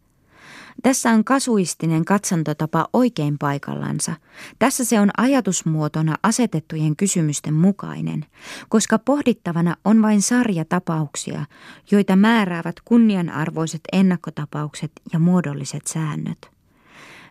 [0.82, 4.14] Tässä on kasuistinen katsantotapa oikein paikallansa.
[4.58, 8.26] Tässä se on ajatusmuotona asetettujen kysymysten mukainen,
[8.68, 11.44] koska pohdittavana on vain sarja tapauksia,
[11.90, 16.50] joita määräävät kunnianarvoiset ennakkotapaukset ja muodolliset säännöt.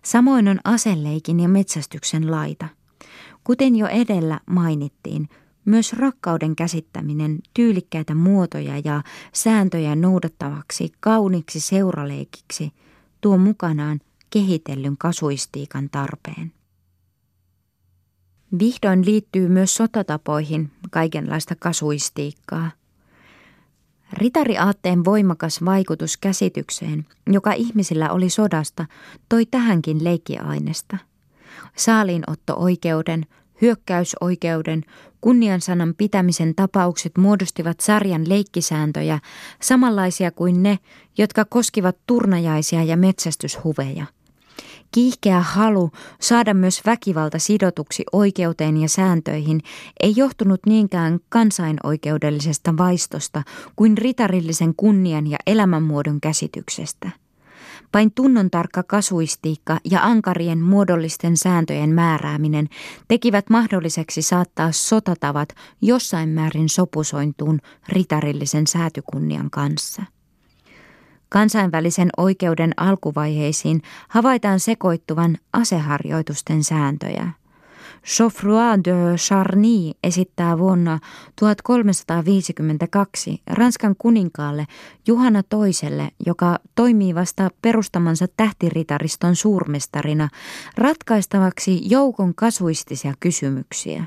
[0.03, 2.67] Samoin on aseleikin ja metsästyksen laita.
[3.43, 5.29] Kuten jo edellä mainittiin,
[5.65, 12.71] myös rakkauden käsittäminen tyylikkäitä muotoja ja sääntöjä noudattavaksi kauniksi seuraleikiksi–
[13.21, 13.99] tuo mukanaan
[14.29, 16.53] kehitellyn kasuistiikan tarpeen.
[18.59, 22.71] Vihdoin liittyy myös sotatapoihin kaikenlaista kasuistiikkaa.
[24.13, 28.85] Ritariaatteen voimakas vaikutus käsitykseen, joka ihmisillä oli sodasta,
[29.29, 30.97] toi tähänkin leikkiainesta.
[31.75, 33.25] Saaliinotto-oikeuden,
[33.61, 34.83] hyökkäysoikeuden,
[35.21, 39.19] kunniansanan pitämisen tapaukset muodostivat sarjan leikkisääntöjä,
[39.61, 40.79] samanlaisia kuin ne,
[41.17, 44.05] jotka koskivat turnajaisia ja metsästyshuveja.
[44.91, 49.61] Kiihkeä halu saada myös väkivalta sidotuksi oikeuteen ja sääntöihin
[49.99, 53.43] ei johtunut niinkään kansainoikeudellisesta vaistosta
[53.75, 57.20] kuin ritarillisen kunnian ja elämänmuodon käsityksestä.
[57.93, 62.69] Vain tunnon tarkka kasuistiikka ja ankarien muodollisten sääntöjen määrääminen
[63.07, 65.49] tekivät mahdolliseksi saattaa sotatavat
[65.81, 70.03] jossain määrin sopusointuun ritarillisen säätykunnian kanssa.
[71.29, 77.31] Kansainvälisen oikeuden alkuvaiheisiin havaitaan sekoittuvan aseharjoitusten sääntöjä–
[78.17, 80.99] Geoffroy de Charny esittää vuonna
[81.35, 84.67] 1352 Ranskan kuninkaalle
[85.07, 90.29] Juhana toiselle, joka toimii vasta perustamansa tähtiritariston suurmestarina,
[90.77, 94.03] ratkaistavaksi joukon kasuistisia kysymyksiä.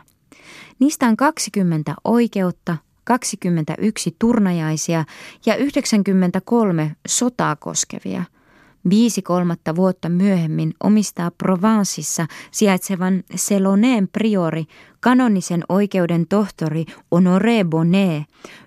[0.79, 5.05] Niistä on 20 oikeutta, 21 turnajaisia
[5.47, 8.25] ja 93 sotaa koskevia–
[8.91, 14.65] Viisi kolmatta vuotta myöhemmin omistaa Provenceissa sijaitsevan Seloneen priori,
[15.01, 18.23] kanonisen oikeuden tohtori Honoré Bonnet,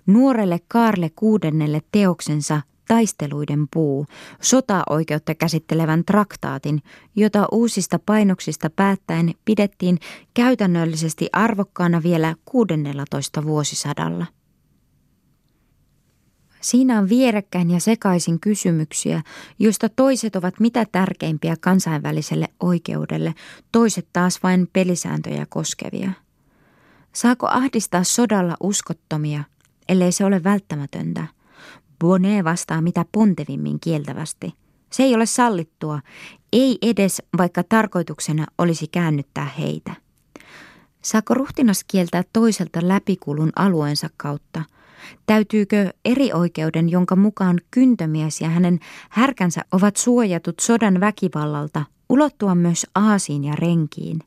[0.07, 4.05] nuorelle Karle kuudennelle teoksensa Taisteluiden puu,
[4.41, 6.81] sotaoikeutta käsittelevän traktaatin,
[7.15, 9.99] jota uusista painoksista päättäen pidettiin
[10.33, 14.25] käytännöllisesti arvokkaana vielä 16 vuosisadalla.
[16.61, 19.21] Siinä on vierekkäin ja sekaisin kysymyksiä,
[19.59, 23.35] joista toiset ovat mitä tärkeimpiä kansainväliselle oikeudelle,
[23.71, 26.11] toiset taas vain pelisääntöjä koskevia.
[27.13, 29.43] Saako ahdistaa sodalla uskottomia,
[29.89, 31.27] ellei se ole välttämätöntä?
[31.99, 34.53] Bonnet vastaa mitä pontevimmin kieltävästi.
[34.89, 35.99] Se ei ole sallittua,
[36.53, 39.93] ei edes vaikka tarkoituksena olisi käännyttää heitä.
[41.01, 44.63] Saako ruhtinas kieltää toiselta läpikulun alueensa kautta–
[45.25, 52.85] Täytyykö eri oikeuden, jonka mukaan kyntömies ja hänen härkänsä ovat suojatut sodan väkivallalta, ulottua myös
[52.95, 54.19] aasiin ja renkiin?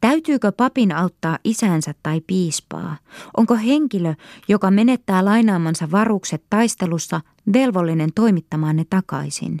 [0.00, 2.96] Täytyykö papin auttaa isänsä tai piispaa?
[3.36, 4.14] Onko henkilö,
[4.48, 7.20] joka menettää lainaamansa varukset taistelussa,
[7.52, 9.60] velvollinen toimittamaan ne takaisin?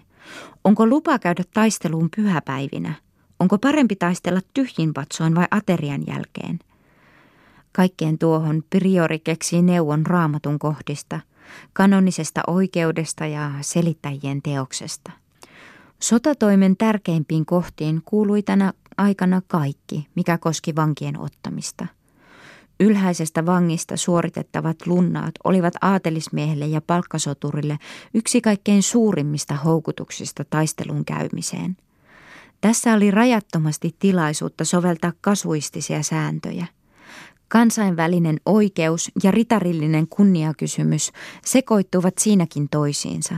[0.64, 2.94] Onko lupa käydä taisteluun pyhäpäivinä?
[3.40, 6.58] Onko parempi taistella tyhjin vatsoin vai aterian jälkeen?
[7.72, 11.20] Kaikkeen tuohon priori keksii neuvon raamatun kohdista,
[11.72, 15.12] kanonisesta oikeudesta ja selittäjien teoksesta.
[16.00, 21.86] Sotatoimen tärkeimpiin kohtiin kuului tänä aikana kaikki, mikä koski vankien ottamista.
[22.80, 27.78] Ylhäisestä vangista suoritettavat lunnaat olivat aatelismiehelle ja palkkasoturille
[28.14, 31.76] yksi kaikkein suurimmista houkutuksista taistelun käymiseen.
[32.60, 36.66] Tässä oli rajattomasti tilaisuutta soveltaa kasuistisia sääntöjä–
[37.52, 41.12] Kansainvälinen oikeus ja ritarillinen kunniakysymys
[41.44, 43.36] sekoittuvat siinäkin toisiinsa.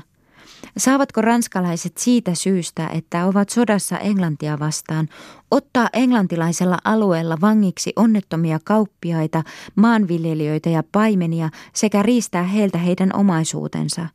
[0.76, 5.08] Saavatko ranskalaiset siitä syystä, että ovat sodassa Englantia vastaan,
[5.50, 9.42] ottaa englantilaisella alueella vangiksi onnettomia kauppiaita,
[9.74, 14.06] maanviljelijöitä ja paimenia sekä riistää heiltä heidän omaisuutensa?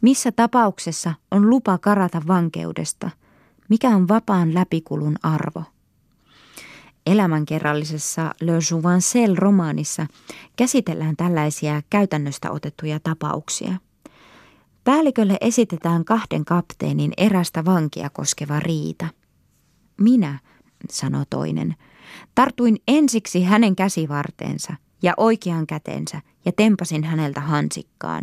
[0.00, 3.10] Missä tapauksessa on lupa karata vankeudesta?
[3.68, 5.62] Mikä on vapaan läpikulun arvo?
[7.12, 10.06] Elämänkerrallisessa Le Jouvencel-romaanissa
[10.56, 13.74] käsitellään tällaisia käytännöstä otettuja tapauksia–
[14.88, 19.06] Päällikölle esitetään kahden kapteenin erästä vankia koskeva riita.
[20.00, 20.38] Minä,
[20.90, 21.74] sanoi toinen,
[22.34, 28.22] tartuin ensiksi hänen käsivarteensa ja oikean kätensä ja tempasin häneltä hansikkaan.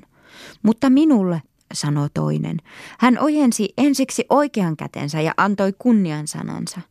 [0.64, 1.42] Mutta minulle,
[1.74, 2.58] sanoi toinen,
[3.00, 6.82] hän ojensi ensiksi oikean kätensä ja antoi kunnian sanansa.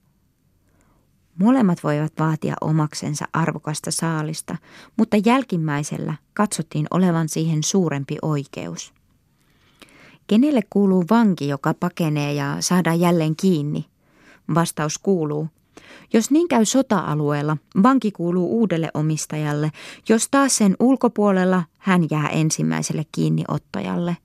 [1.38, 4.57] Molemmat voivat vaatia omaksensa arvokasta saalista,
[4.97, 8.92] mutta jälkimmäisellä katsottiin olevan siihen suurempi oikeus.
[10.27, 13.85] Kenelle kuuluu vanki, joka pakenee ja saadaan jälleen kiinni?
[14.55, 15.49] Vastaus kuuluu,
[16.12, 19.73] jos niin käy sota-alueella, vanki kuuluu uudelle omistajalle,
[20.09, 24.16] jos taas sen ulkopuolella hän jää ensimmäiselle kiinniottajalle.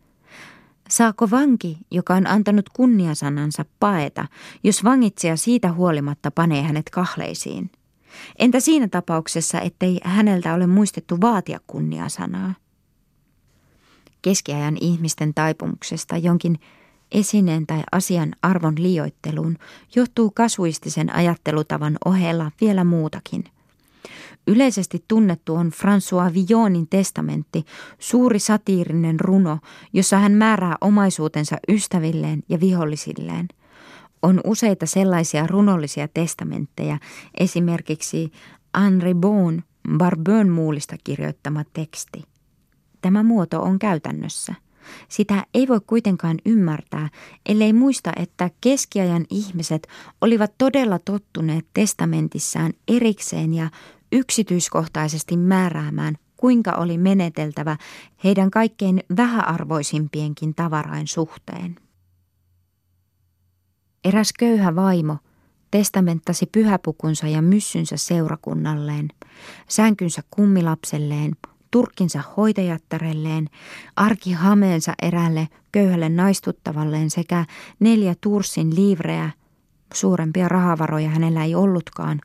[0.92, 4.26] Saako vanki, joka on antanut kunniasanansa paeta,
[4.64, 7.72] jos vangitsija siitä huolimatta panee hänet kahleisiin?
[8.40, 12.54] Entä siinä tapauksessa, ettei häneltä ole muistettu vaatia kunniasanaa?
[14.22, 16.60] keskiajan ihmisten taipumuksesta jonkin
[17.12, 19.58] esineen tai asian arvon liioitteluun
[19.96, 23.44] johtuu kasuistisen ajattelutavan ohella vielä muutakin.
[24.50, 27.66] Yleisesti tunnettu on François Villonin testamentti,
[28.00, 29.60] suuri satiirinen runo,
[29.94, 33.48] jossa hän määrää omaisuutensa ystävilleen ja vihollisilleen.
[34.22, 36.98] On useita sellaisia runollisia testamentteja,
[37.40, 38.32] esimerkiksi
[38.82, 39.64] Henri Bon
[39.98, 42.24] Barbön muulista kirjoittama teksti.
[43.02, 44.56] Tämä muoto on käytännössä.
[45.08, 47.10] Sitä ei voi kuitenkaan ymmärtää,
[47.46, 49.88] ellei muista, että keskiajan ihmiset
[50.22, 53.70] olivat todella tottuneet testamentissaan erikseen ja
[54.12, 57.78] yksityiskohtaisesti määräämään, kuinka oli meneteltävä
[58.24, 61.76] heidän kaikkein vähäarvoisimpienkin tavarain suhteen.
[64.04, 65.18] Eräs köyhä vaimo
[65.72, 69.08] testamenttasi pyhäpukunsa ja myssynsä seurakunnalleen,
[69.68, 71.36] sänkynsä kummilapselleen,
[71.72, 73.50] turkkinsa hoitajattarelleen,
[73.96, 77.46] arkihameensa erälle köyhälle naistuttavalleen sekä
[77.80, 79.32] neljä tursin liivreä,
[79.94, 82.22] suurempia rahavaroja hänellä ei ollutkaan,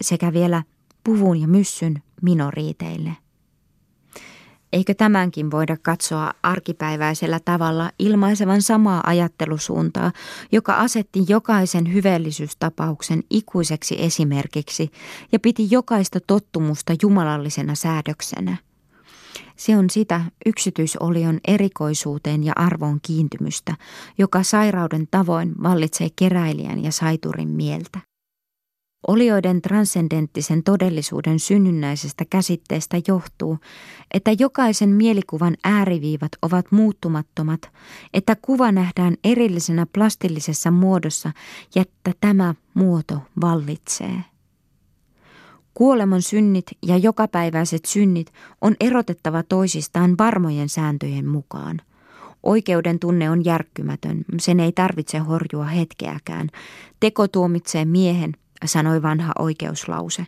[0.00, 0.62] sekä vielä
[1.04, 3.16] puvun ja myssyn minoriiteille.
[4.72, 10.12] Eikö tämänkin voida katsoa arkipäiväisellä tavalla ilmaisevan samaa ajattelusuuntaa,
[10.52, 14.90] joka asetti jokaisen hyvällisyystapauksen ikuiseksi esimerkiksi
[15.32, 18.56] ja piti jokaista tottumusta jumalallisena säädöksenä?
[19.56, 23.76] Se on sitä yksityisolion erikoisuuteen ja arvoon kiintymystä,
[24.18, 28.13] joka sairauden tavoin vallitsee keräilijän ja saiturin mieltä.
[29.06, 33.58] Olioiden transcendenttisen todellisuuden synnynnäisestä käsitteestä johtuu,
[34.14, 37.70] että jokaisen mielikuvan ääriviivat ovat muuttumattomat,
[38.14, 41.32] että kuva nähdään erillisenä plastillisessa muodossa
[41.74, 44.24] ja että tämä muoto vallitsee.
[45.74, 51.80] Kuoleman synnit ja jokapäiväiset synnit on erotettava toisistaan varmojen sääntöjen mukaan.
[52.42, 56.48] Oikeuden tunne on järkkymätön, sen ei tarvitse horjua hetkeäkään.
[57.00, 58.32] Teko tuomitsee miehen,
[58.66, 60.26] sanoi vanha oikeuslause.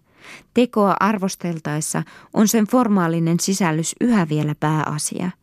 [0.55, 2.03] Tekoa arvosteltaessa
[2.35, 5.31] on sen formaalinen sisällys yhä vielä pääasia–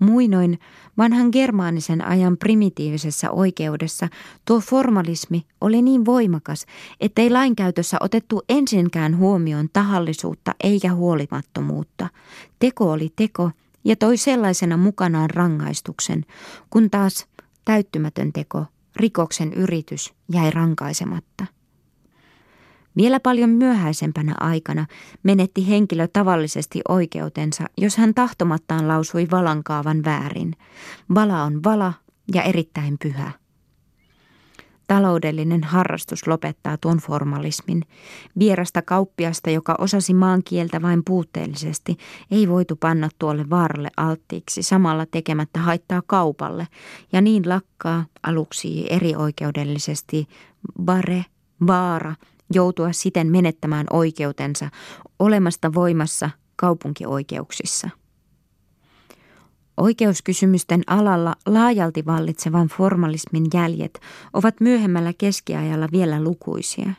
[0.00, 0.58] Muinoin
[0.98, 4.08] vanhan germaanisen ajan primitiivisessä oikeudessa
[4.44, 6.66] tuo formalismi oli niin voimakas,
[7.00, 12.08] ettei lainkäytössä otettu ensinkään huomioon tahallisuutta eikä huolimattomuutta.
[12.58, 13.50] Teko oli teko
[13.84, 16.24] ja toi sellaisena mukanaan rangaistuksen,
[16.70, 17.26] kun taas
[17.64, 18.64] täyttymätön teko,
[18.96, 21.46] rikoksen yritys, jäi rankaisematta.
[22.96, 24.86] Vielä paljon myöhäisempänä aikana
[25.22, 30.56] menetti henkilö tavallisesti oikeutensa, jos hän tahtomattaan lausui valankaavan väärin.
[31.14, 31.92] Vala on vala
[32.34, 33.32] ja erittäin pyhä.
[34.86, 37.82] Taloudellinen harrastus lopettaa tuon formalismin.
[38.38, 41.96] Vierasta kauppiasta, joka osasi maankieltä vain puutteellisesti,
[42.30, 46.68] ei voitu panna tuolle vaaralle alttiiksi samalla tekemättä haittaa kaupalle,
[47.12, 50.28] ja niin lakkaa aluksi erioikeudellisesti
[50.82, 51.24] bare,
[51.66, 52.14] vaara
[52.50, 54.70] joutua siten menettämään oikeutensa
[55.18, 57.90] olemasta voimassa kaupunkioikeuksissa.
[59.76, 64.00] Oikeuskysymysten alalla laajalti vallitsevan formalismin jäljet
[64.32, 66.92] ovat myöhemmällä keskiajalla vielä lukuisia.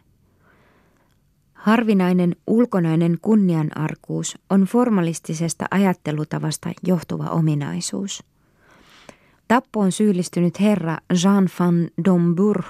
[1.53, 8.23] Harvinainen ulkonainen kunnianarkuus on formalistisesta ajattelutavasta johtuva ominaisuus–
[9.51, 12.65] Tappoon syyllistynyt herra Jean van Domburg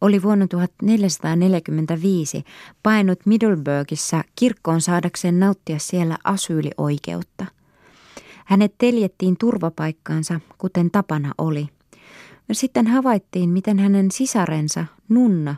[0.00, 2.44] oli vuonna 1445
[2.82, 7.46] painut Middelburgissa kirkkoon saadakseen nauttia siellä asyylioikeutta.
[8.44, 11.68] Hänet teljettiin turvapaikkaansa, kuten tapana oli.
[12.52, 15.56] Sitten havaittiin, miten hänen sisarensa, Nunna,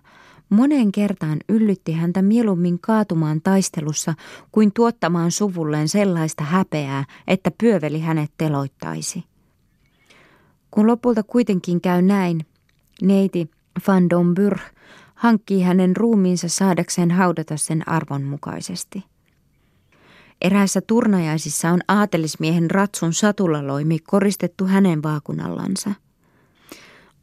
[0.52, 4.14] Moneen kertaan yllytti häntä mieluummin kaatumaan taistelussa
[4.52, 9.24] kuin tuottamaan suvulleen sellaista häpeää, että pyöveli hänet teloittaisi.
[10.70, 12.46] Kun lopulta kuitenkin käy näin,
[13.02, 13.50] neiti
[13.88, 14.60] Van Domburg
[15.14, 19.04] hankkii hänen ruumiinsa saadakseen haudata sen arvon mukaisesti.
[20.40, 25.94] Eräissä turnajaisissa on aatelismiehen ratsun satulaloimi koristettu hänen vaakunallansa–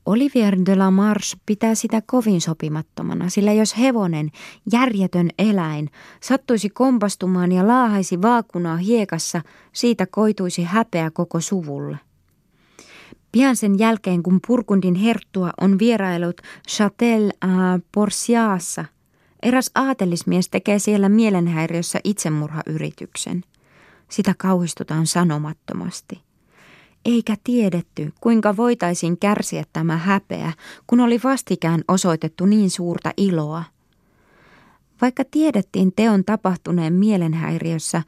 [0.09, 4.31] Olivier de la Marche pitää sitä kovin sopimattomana, sillä jos hevonen,
[4.71, 5.89] järjetön eläin,
[6.21, 9.41] sattuisi kompastumaan ja laahaisi vaakunaa hiekassa,
[9.73, 11.97] siitä koituisi häpeä koko suvulle.
[13.31, 18.85] Pian sen jälkeen, kun Purkundin herttua on vierailut Châtel à Porciaassa,
[19.43, 23.43] eräs aatelismies tekee siellä mielenhäiriössä itsemurhayrityksen.
[24.09, 26.29] Sitä kauhistutaan sanomattomasti
[27.05, 30.53] eikä tiedetty, kuinka voitaisiin kärsiä tämä häpeä,
[30.87, 33.63] kun oli vastikään osoitettu niin suurta iloa.
[35.01, 38.03] Vaikka tiedettiin teon tapahtuneen mielenhäiriössä,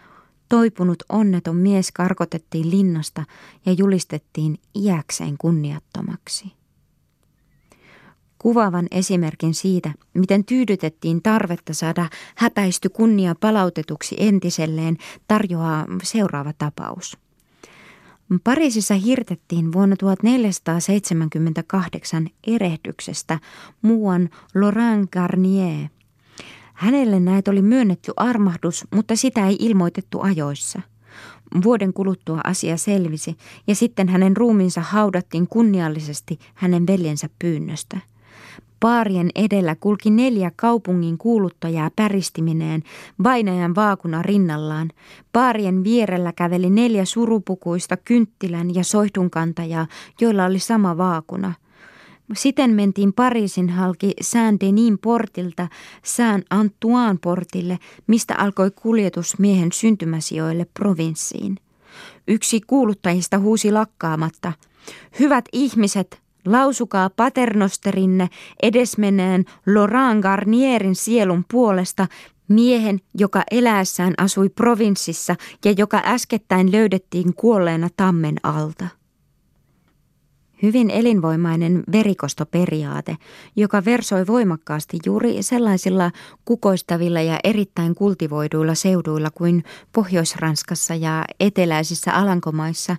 [0.52, 3.24] toipunut onneton mies karkotettiin linnasta
[3.66, 6.46] ja julistettiin iäkseen kunniattomaksi.
[8.40, 14.98] Kuvaavan esimerkin siitä, miten tyydytettiin tarvetta saada häpäisty kunnia palautetuksi entiselleen,
[15.28, 17.18] tarjoaa seuraava tapaus.
[18.44, 23.40] Pariisissa hirtettiin vuonna 1478 erehdyksestä
[23.82, 26.01] muuan Laurent Garnier.
[26.82, 30.82] Hänelle näitä oli myönnetty armahdus, mutta sitä ei ilmoitettu ajoissa.
[31.64, 37.98] Vuoden kuluttua asia selvisi ja sitten hänen ruumiinsa haudattiin kunniallisesti hänen veljensä pyynnöstä.
[38.80, 42.84] Paarien edellä kulki neljä kaupungin kuuluttajaa päristimineen,
[43.24, 44.90] vainajan vaakuna rinnallaan.
[45.34, 49.88] Paarien vierellä käveli neljä surupukuista kynttilän ja soihdunkantajaa,
[50.22, 51.54] joilla oli sama vaakuna.
[52.34, 55.68] Siten mentiin Pariisin halki Saint-Denis portilta
[56.04, 61.58] Saint-Antoine portille, mistä alkoi kuljetus miehen syntymäsijoille provinssiin.
[62.28, 64.54] Yksi kuuluttajista huusi lakkaamatta.
[65.20, 68.30] Hyvät ihmiset, Lausukaa paternosterinne
[68.64, 72.08] edesmeneen Laurent Garnierin sielun puolesta,
[72.48, 79.01] miehen, joka eläessään asui provinssissa ja joka äskettäin löydettiin kuolleena tammen alta.
[80.62, 83.18] Hyvin elinvoimainen verikostoperiaate,
[83.56, 86.12] joka versoi voimakkaasti juuri sellaisilla
[86.46, 92.96] kukoistavilla ja erittäin kultivoiduilla seuduilla kuin Pohjois-Ranskassa ja eteläisissä Alankomaissa,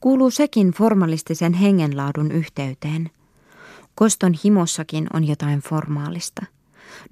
[0.00, 3.10] kuuluu sekin formalistisen hengenlaadun yhteyteen.
[3.94, 6.46] Koston himossakin on jotain formaalista.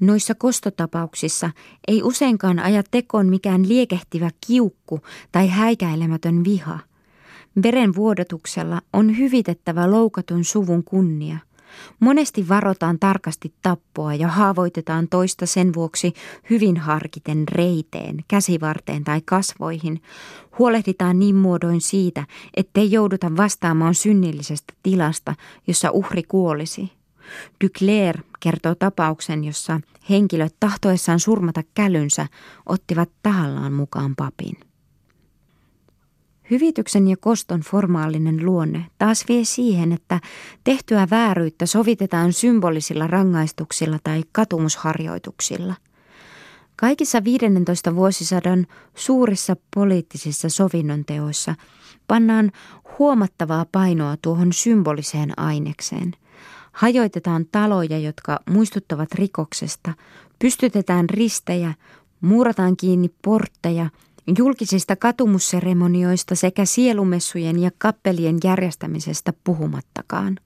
[0.00, 1.50] Noissa kostotapauksissa
[1.88, 5.00] ei useinkaan aja tekoon mikään liekehtivä kiukku
[5.32, 6.78] tai häikäilemätön viha–
[7.62, 11.38] Verenvuodotuksella on hyvitettävä loukatun suvun kunnia.
[12.00, 16.12] Monesti varotaan tarkasti tappoa ja haavoitetaan toista sen vuoksi
[16.50, 20.02] hyvin harkiten reiteen, käsivarteen tai kasvoihin.
[20.58, 22.26] Huolehditaan niin muodoin siitä,
[22.56, 25.34] ettei jouduta vastaamaan synnillisestä tilasta,
[25.66, 26.92] jossa uhri kuolisi.
[27.64, 29.80] Duclair kertoo tapauksen, jossa
[30.10, 32.26] henkilöt tahtoessaan surmata kälynsä
[32.66, 34.73] ottivat tahallaan mukaan papin.
[36.50, 40.20] Hyvityksen ja koston formaalinen luonne taas vie siihen, että
[40.64, 45.74] tehtyä vääryyttä sovitetaan symbolisilla rangaistuksilla tai katumusharjoituksilla.
[46.76, 51.54] Kaikissa 15 vuosisadan suurissa poliittisissa sovinnonteoissa
[52.08, 52.52] pannaan
[52.98, 56.12] huomattavaa painoa tuohon symboliseen ainekseen.
[56.72, 59.92] Hajoitetaan taloja, jotka muistuttavat rikoksesta,
[60.38, 61.74] pystytetään ristejä,
[62.20, 63.90] muurataan kiinni portteja–
[64.38, 70.38] julkisista katumusseremonioista sekä sielumessujen ja kappelien järjestämisestä puhumattakaan.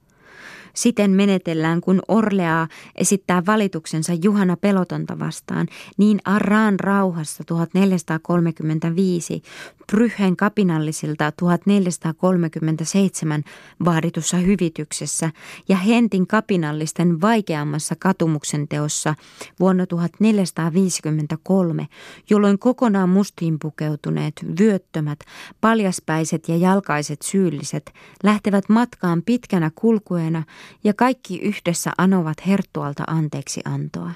[0.74, 5.66] Siten menetellään, kun Orleaa esittää valituksensa Juhana Pelotonta vastaan,
[5.96, 9.42] niin Arraan rauhassa 1435,
[9.90, 13.42] Pryhen kapinallisilta 1437
[13.84, 15.30] vaaditussa hyvityksessä
[15.68, 19.14] ja Hentin kapinallisten vaikeammassa katumuksen teossa
[19.60, 21.86] vuonna 1453,
[22.30, 25.18] jolloin kokonaan mustiin pukeutuneet, vyöttömät,
[25.60, 27.92] paljaspäiset ja jalkaiset syylliset
[28.22, 30.42] lähtevät matkaan pitkänä kulkueena
[30.84, 34.12] ja kaikki yhdessä anovat herttualta anteeksi antoa.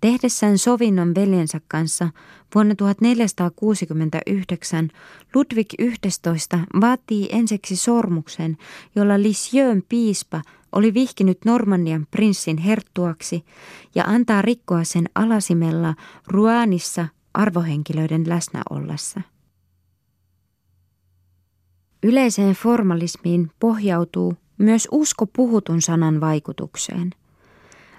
[0.00, 2.08] Tehdessään sovinnon veljensä kanssa
[2.54, 4.88] vuonna 1469
[5.34, 8.56] Ludwig XI vaatii ensiksi sormuksen,
[8.96, 13.44] jolla Lisieux piispa oli vihkinyt Normannian prinssin herttuaksi
[13.94, 15.94] ja antaa rikkoa sen alasimella
[16.26, 19.20] Ruanissa arvohenkilöiden läsnä ollessa.
[22.02, 27.10] Yleiseen formalismiin pohjautuu myös usko puhutun sanan vaikutukseen.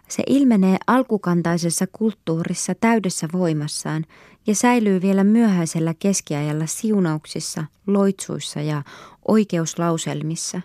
[0.08, 4.06] Se ilmenee alkukantaisessa kulttuurissa täydessä voimassaan
[4.48, 8.84] ja säilyy vielä myöhäisellä keskiajalla siunauksissa, loitsuissa ja
[9.28, 10.62] oikeuslauselmissa.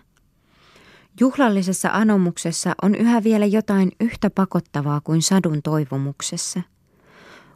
[1.20, 6.62] Juhlallisessa anomuksessa on yhä vielä jotain yhtä pakottavaa kuin sadun toivomuksessa–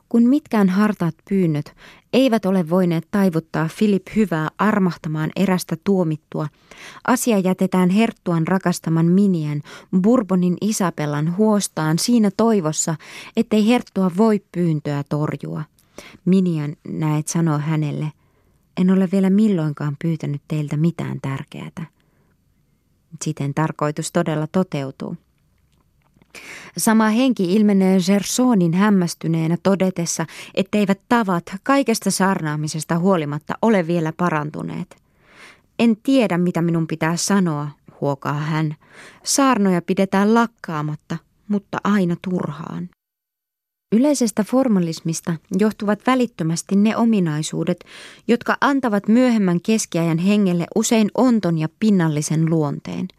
[0.08, 1.74] kun mitkään hartaat pyynnöt
[2.12, 6.48] eivät ole voineet taivuttaa Filip hyvää armahtamaan erästä tuomittua,
[7.06, 9.62] asia jätetään herttuan rakastaman minien
[10.00, 12.94] Bourbonin Isabellan huostaan siinä toivossa,
[13.36, 15.64] ettei herttua voi pyyntöä torjua.
[16.24, 18.12] Minian näet sanoo hänelle,
[18.76, 21.86] en ole vielä milloinkaan pyytänyt teiltä mitään tärkeää.
[23.24, 25.16] Siten tarkoitus todella toteutuu.
[26.76, 34.96] Sama henki ilmenee Gersonin hämmästyneenä todetessa, etteivät tavat kaikesta sarnaamisesta huolimatta ole vielä parantuneet.
[35.78, 37.68] En tiedä, mitä minun pitää sanoa,
[38.00, 38.76] huokaa hän.
[39.24, 41.16] Saarnoja pidetään lakkaamatta,
[41.48, 42.88] mutta aina turhaan.
[43.92, 47.84] Yleisestä formalismista johtuvat välittömästi ne ominaisuudet,
[48.28, 53.08] jotka antavat myöhemmän keskiajan hengelle usein onton ja pinnallisen luonteen–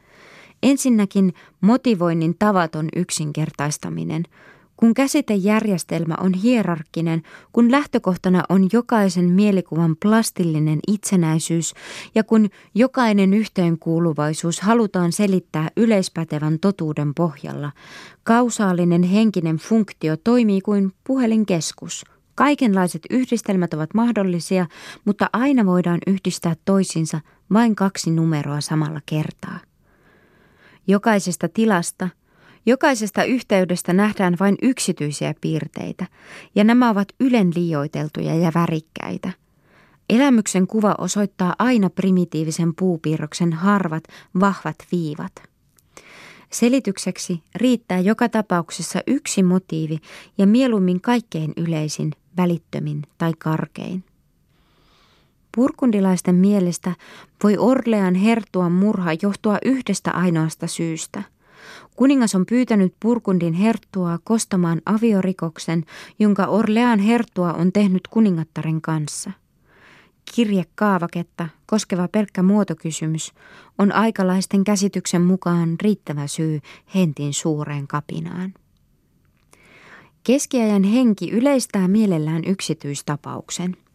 [0.63, 4.23] Ensinnäkin motivoinnin tavaton yksinkertaistaminen.
[4.77, 11.73] Kun käsitejärjestelmä on hierarkkinen, kun lähtökohtana on jokaisen mielikuvan plastillinen itsenäisyys
[12.15, 17.71] ja kun jokainen yhteenkuuluvaisuus halutaan selittää yleispätevän totuuden pohjalla,
[18.23, 22.05] kausaalinen henkinen funktio toimii kuin puhelinkeskus.
[22.35, 24.65] Kaikenlaiset yhdistelmät ovat mahdollisia,
[25.05, 27.21] mutta aina voidaan yhdistää toisiinsa
[27.53, 29.59] vain kaksi numeroa samalla kertaa.
[30.87, 32.09] Jokaisesta tilasta,
[32.65, 36.05] jokaisesta yhteydestä nähdään vain yksityisiä piirteitä,
[36.55, 39.31] ja nämä ovat ylen liioiteltuja ja värikkäitä.
[40.09, 44.03] Elämyksen kuva osoittaa aina primitiivisen puupiirroksen harvat,
[44.39, 45.31] vahvat viivat.
[46.51, 49.97] Selitykseksi riittää joka tapauksessa yksi motiivi
[50.37, 54.03] ja mieluummin kaikkein yleisin, välittömin tai karkein.
[55.59, 56.95] Purkundilaisten mielestä
[57.43, 61.23] voi Orlean hertuan murha johtua yhdestä ainoasta syystä.
[61.95, 65.85] Kuningas on pyytänyt Purkundin herttua kostamaan aviorikoksen,
[66.19, 69.31] jonka Orlean herttua on tehnyt kuningattaren kanssa.
[70.35, 73.33] Kirjekaavaketta koskeva pelkkä muotokysymys
[73.77, 76.59] on aikalaisten käsityksen mukaan riittävä syy
[76.95, 78.53] Hentin suureen kapinaan.
[80.23, 83.77] Keskiajan henki yleistää mielellään yksityistapauksen–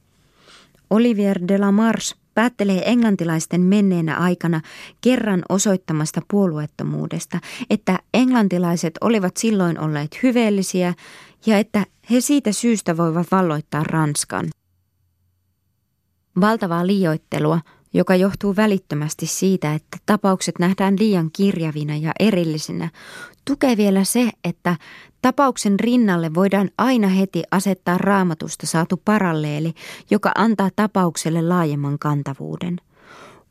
[0.95, 4.61] Olivier de la Mars päättelee englantilaisten menneenä aikana
[5.01, 7.41] kerran osoittamasta puolueettomuudesta,
[7.71, 10.95] että englantilaiset olivat silloin olleet hyveellisiä
[11.47, 14.47] ja että he siitä syystä voivat valloittaa Ranskan.
[16.41, 17.61] Valtavaa liioittelua,
[17.95, 22.91] joka johtuu välittömästi siitä, että tapaukset nähdään liian kirjavina ja erillisinä,
[23.45, 24.77] tukee vielä se, että
[25.25, 29.75] Tapauksen rinnalle voidaan aina heti asettaa raamatusta saatu paralleeli,
[30.11, 32.81] joka antaa tapaukselle laajemman kantavuuden.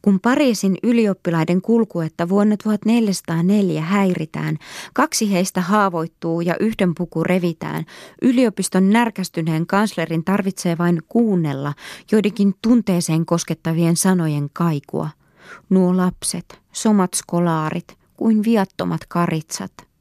[0.02, 4.58] Kun Pariisin ylioppilaiden kulkuetta vuonna 1404 häiritään,
[4.94, 7.86] kaksi heistä haavoittuu ja yhden puku revitään,
[8.22, 11.74] yliopiston närkästyneen kanslerin tarvitsee vain kuunnella
[12.12, 15.10] joidenkin tunteeseen koskettavien sanojen kaikua.
[15.70, 19.72] Nuo lapset, somat skolaarit, kuin viattomat karitsat–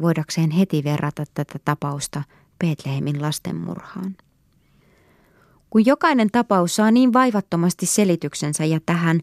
[0.00, 2.22] voidakseen heti verrata tätä tapausta
[2.58, 4.16] Betlehemin lastenmurhaan.
[5.70, 9.20] Kun jokainen tapaus saa niin vaivattomasti selityksensä ja tähän,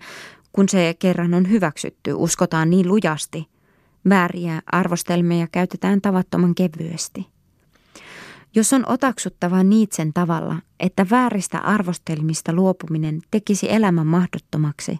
[0.51, 3.47] kun se kerran on hyväksytty, uskotaan niin lujasti,
[4.09, 7.28] vääriä arvostelmia käytetään tavattoman kevyesti–
[8.56, 15.00] jos on otaksuttava Niitsen tavalla, että vääristä arvostelmista luopuminen tekisi elämän mahdottomaksi,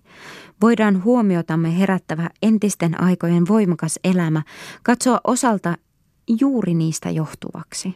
[0.62, 4.42] voidaan huomiotamme herättävä entisten aikojen voimakas elämä
[4.84, 5.78] katsoa osalta
[6.40, 7.96] juuri niistä johtuvaksi.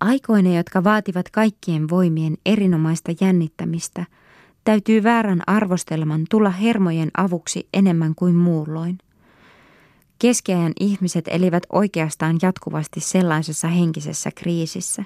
[0.00, 4.06] Aikoina, jotka vaativat kaikkien voimien erinomaista jännittämistä,
[4.64, 8.98] täytyy väärän arvostelman tulla hermojen avuksi enemmän kuin muulloin.
[10.18, 15.04] Keskiajan ihmiset elivät oikeastaan jatkuvasti sellaisessa henkisessä kriisissä.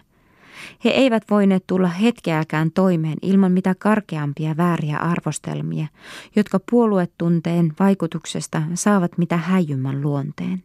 [0.85, 5.87] He eivät voineet tulla hetkeäkään toimeen ilman mitä karkeampia vääriä arvostelmia,
[6.37, 10.63] jotka puoluetunteen vaikutuksesta saavat mitä häijymmän luonteen.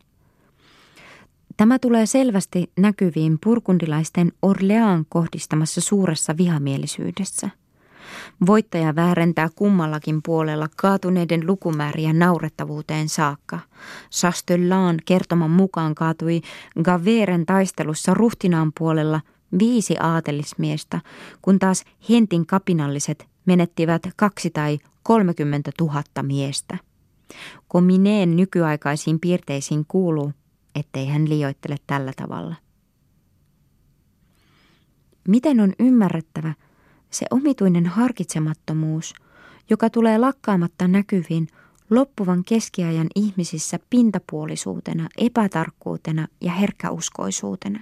[1.57, 7.49] Tämä tulee selvästi näkyviin purkundilaisten Orleaan kohdistamassa suuressa vihamielisyydessä.
[8.45, 13.59] Voittaja väärentää kummallakin puolella kaatuneiden lukumääriä naurettavuuteen saakka.
[14.09, 16.41] Sastellaan kertoman mukaan kaatui
[16.83, 19.21] Gaveren taistelussa ruhtinaan puolella
[19.59, 21.01] viisi aatelismiestä,
[21.41, 26.77] kun taas Hentin kapinalliset menettivät kaksi tai 30 000 miestä.
[27.67, 30.31] Komineen nykyaikaisiin piirteisiin kuuluu,
[30.75, 32.55] ettei hän liioittele tällä tavalla.
[35.27, 36.53] Miten on ymmärrettävä
[37.11, 39.13] se omituinen harkitsemattomuus,
[39.69, 41.47] joka tulee lakkaamatta näkyviin
[41.89, 47.79] loppuvan keskiajan ihmisissä pintapuolisuutena, epätarkkuutena ja herkkäuskoisuutena?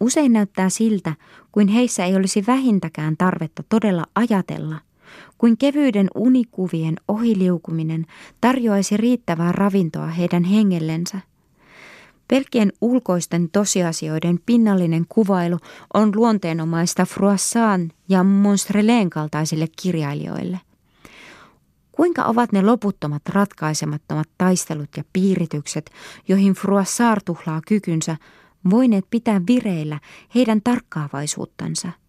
[0.00, 1.14] Usein näyttää siltä,
[1.52, 4.80] kuin heissä ei olisi vähintäkään tarvetta todella ajatella,
[5.38, 8.06] kuin kevyyden unikuvien ohiliukuminen
[8.40, 11.20] tarjoaisi riittävää ravintoa heidän hengellensä–
[12.28, 15.58] Pelkkien ulkoisten tosiasioiden pinnallinen kuvailu
[15.94, 20.60] on luonteenomaista Froissaan ja Monstreleen kaltaisille kirjailijoille.
[21.92, 25.90] Kuinka ovat ne loputtomat ratkaisemattomat taistelut ja piiritykset,
[26.28, 28.16] joihin Froissart tuhlaa kykynsä,
[28.70, 30.00] voineet pitää vireillä
[30.34, 31.88] heidän tarkkaavaisuuttansa–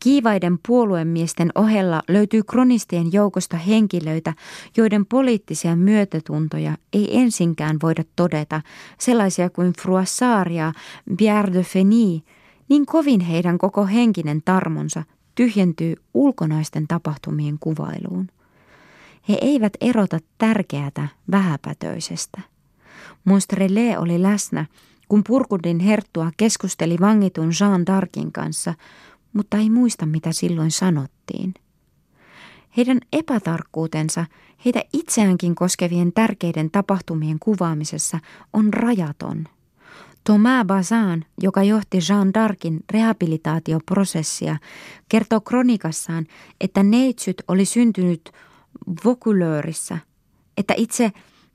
[0.00, 4.34] Kiivaiden puoluemiesten ohella löytyy kronistien joukosta henkilöitä,
[4.76, 8.60] joiden poliittisia myötätuntoja ei ensinkään voida todeta,
[8.98, 10.72] sellaisia kuin Froissart ja
[11.16, 12.20] Pierre de Feny,
[12.68, 15.02] niin kovin heidän koko henkinen tarmonsa
[15.34, 18.28] tyhjentyy ulkonaisten tapahtumien kuvailuun.
[19.28, 22.40] He eivät erota tärkeätä vähäpätöisestä.
[23.24, 24.66] Monstrelé oli läsnä,
[25.08, 28.74] kun Purkundin herttua keskusteli vangitun Jean d'Arcin kanssa,
[29.32, 31.54] mutta ei muista mitä silloin sanottiin.
[32.76, 34.26] Heidän epätarkkuutensa
[34.64, 38.18] heitä itseäänkin koskevien tärkeiden tapahtumien kuvaamisessa
[38.52, 39.48] on rajaton.
[40.24, 44.56] Thomas Bazin, joka johti Jean d'Arcin rehabilitaatioprosessia,
[45.08, 46.26] kertoo kronikassaan,
[46.60, 48.32] että neitsyt oli syntynyt
[49.04, 49.98] Vaucouleursissa,
[50.56, 51.12] että itse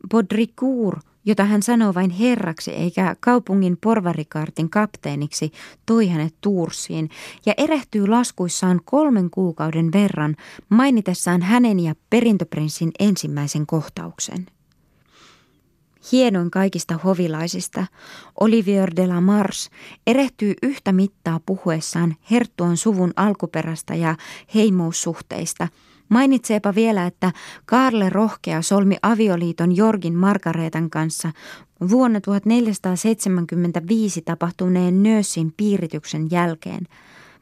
[0.10, 5.52] Baudricourt jota hän sanoo vain herraksi eikä kaupungin porvarikartin kapteeniksi,
[5.86, 7.10] toi hänet Tuursiin
[7.46, 10.36] ja erehtyy laskuissaan kolmen kuukauden verran
[10.70, 14.46] mainitessaan hänen ja perintöprinssin ensimmäisen kohtauksen.
[16.12, 17.86] Hienoin kaikista hovilaisista,
[18.40, 19.70] Olivier de la Mars,
[20.08, 24.16] erehtyy yhtä mittaa puhuessaan herttuon suvun alkuperästä ja
[24.56, 25.68] heimoussuhteista–
[26.10, 27.32] Mainitseepa vielä, että
[27.66, 31.32] Karle Rohkea solmi avioliiton Jorgin Margaretan kanssa
[31.90, 36.88] vuonna 1475 tapahtuneen Nössin piirityksen jälkeen,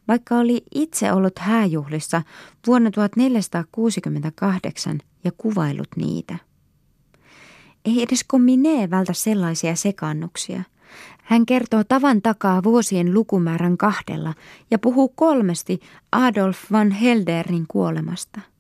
[0.07, 2.22] vaikka oli itse ollut hääjuhlissa
[2.68, 6.38] vuonna 1468 ja kuvailut niitä.
[7.86, 10.63] Ei edes Kominee vältä sellaisia sekannuksia.
[11.24, 14.34] Hän kertoo tavan takaa vuosien lukumäärän kahdella
[14.72, 15.80] ja puhuu kolmesti
[16.11, 18.41] Adolf van Helderin kuolemasta–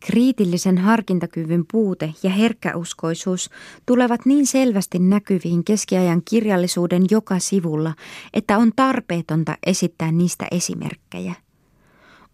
[0.00, 3.50] Kriitillisen harkintakyvyn puute ja herkkäuskoisuus
[3.86, 7.94] tulevat niin selvästi näkyviin keskiajan kirjallisuuden joka sivulla,
[8.34, 11.34] että on tarpeetonta esittää niistä esimerkkejä.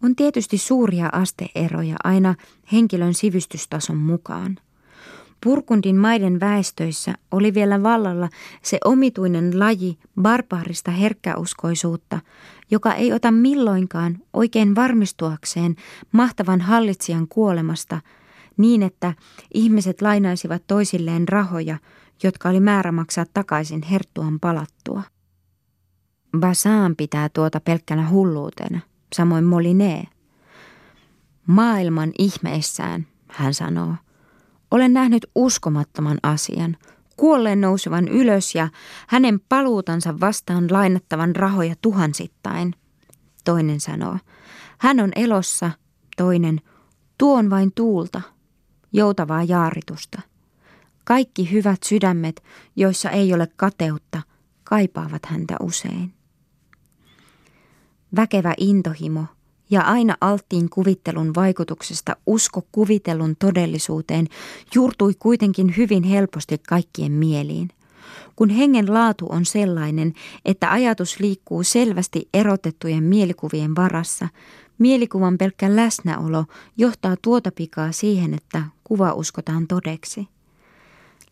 [0.03, 2.35] On tietysti suuria asteeroja aina
[2.71, 4.57] henkilön sivistystason mukaan.
[5.43, 8.29] Purkundin maiden väestöissä oli vielä vallalla
[8.61, 12.19] se omituinen laji barbaarista herkkäuskoisuutta,
[12.71, 15.75] joka ei ota milloinkaan oikein varmistuakseen
[16.11, 18.01] mahtavan hallitsijan kuolemasta
[18.57, 19.13] niin, että
[19.53, 21.77] ihmiset lainaisivat toisilleen rahoja,
[22.23, 25.03] jotka oli määrä maksaa takaisin herttuan palattua.
[26.39, 28.79] Basaan pitää tuota pelkkänä hulluutena,
[29.15, 30.03] samoin Molinee.
[31.47, 33.95] Maailman ihmeissään, hän sanoo,
[34.75, 36.77] olen nähnyt uskomattoman asian,
[37.17, 38.67] kuolleen nousevan ylös ja
[39.07, 42.75] hänen paluutansa vastaan lainattavan rahoja tuhansittain.
[43.43, 44.17] Toinen sanoo,
[44.77, 45.71] hän on elossa,
[46.17, 46.61] toinen,
[47.17, 48.21] tuon vain tuulta,
[48.93, 50.21] joutavaa jaaritusta.
[51.03, 52.43] Kaikki hyvät sydämet,
[52.75, 54.21] joissa ei ole kateutta,
[54.63, 56.13] kaipaavat häntä usein.
[58.15, 59.25] Väkevä intohimo
[59.69, 64.27] ja aina alttiin kuvittelun vaikutuksesta usko kuvitellun todellisuuteen
[64.75, 67.69] juurtui kuitenkin hyvin helposti kaikkien mieliin.
[68.35, 70.13] Kun hengen laatu on sellainen,
[70.45, 74.27] että ajatus liikkuu selvästi erotettujen mielikuvien varassa,
[74.77, 76.45] mielikuvan pelkkä läsnäolo
[76.77, 80.34] johtaa tuota pikaa siihen, että kuva uskotaan todeksi.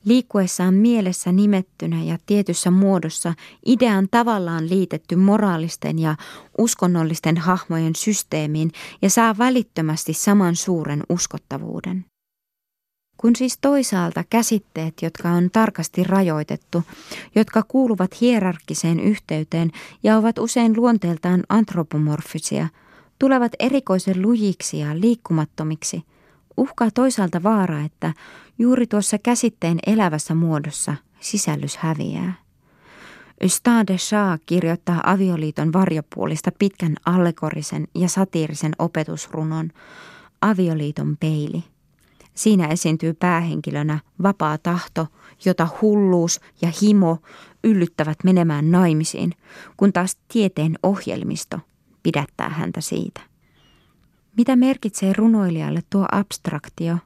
[0.05, 3.33] Liikkuessaan mielessä nimettynä ja tietyssä muodossa
[3.65, 6.15] idean tavallaan liitetty moraalisten ja
[6.57, 12.05] uskonnollisten hahmojen systeemiin ja saa välittömästi saman suuren uskottavuuden.
[13.17, 16.83] Kun siis toisaalta käsitteet, jotka on tarkasti rajoitettu,
[17.35, 19.71] jotka kuuluvat hierarkkiseen yhteyteen
[20.03, 22.67] ja ovat usein luonteeltaan antropomorfisia,
[23.19, 26.03] tulevat erikoisen lujiksi ja liikkumattomiksi,
[26.57, 28.13] uhkaa toisaalta vaara, että
[28.59, 32.33] juuri tuossa käsitteen elävässä muodossa sisällys häviää.
[33.47, 39.69] Stade Shah kirjoittaa avioliiton varjopuolista pitkän allegorisen ja satiirisen opetusrunon
[40.41, 41.63] Avioliiton peili.
[42.35, 45.07] Siinä esiintyy päähenkilönä vapaa tahto,
[45.45, 47.17] jota hulluus ja himo
[47.63, 49.31] yllyttävät menemään naimisiin,
[49.77, 51.59] kun taas tieteen ohjelmisto
[52.03, 53.21] pidättää häntä siitä.
[54.37, 56.97] Mitä merkitsee runoilijalle tuo abstraktio,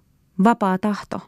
[0.43, 1.21] vapaa tahto?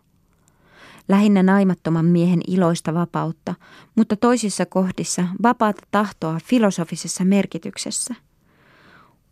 [1.07, 3.55] Lähinnä naimattoman miehen iloista vapautta,
[3.95, 8.15] mutta toisissa kohdissa vapaata tahtoa filosofisessa merkityksessä.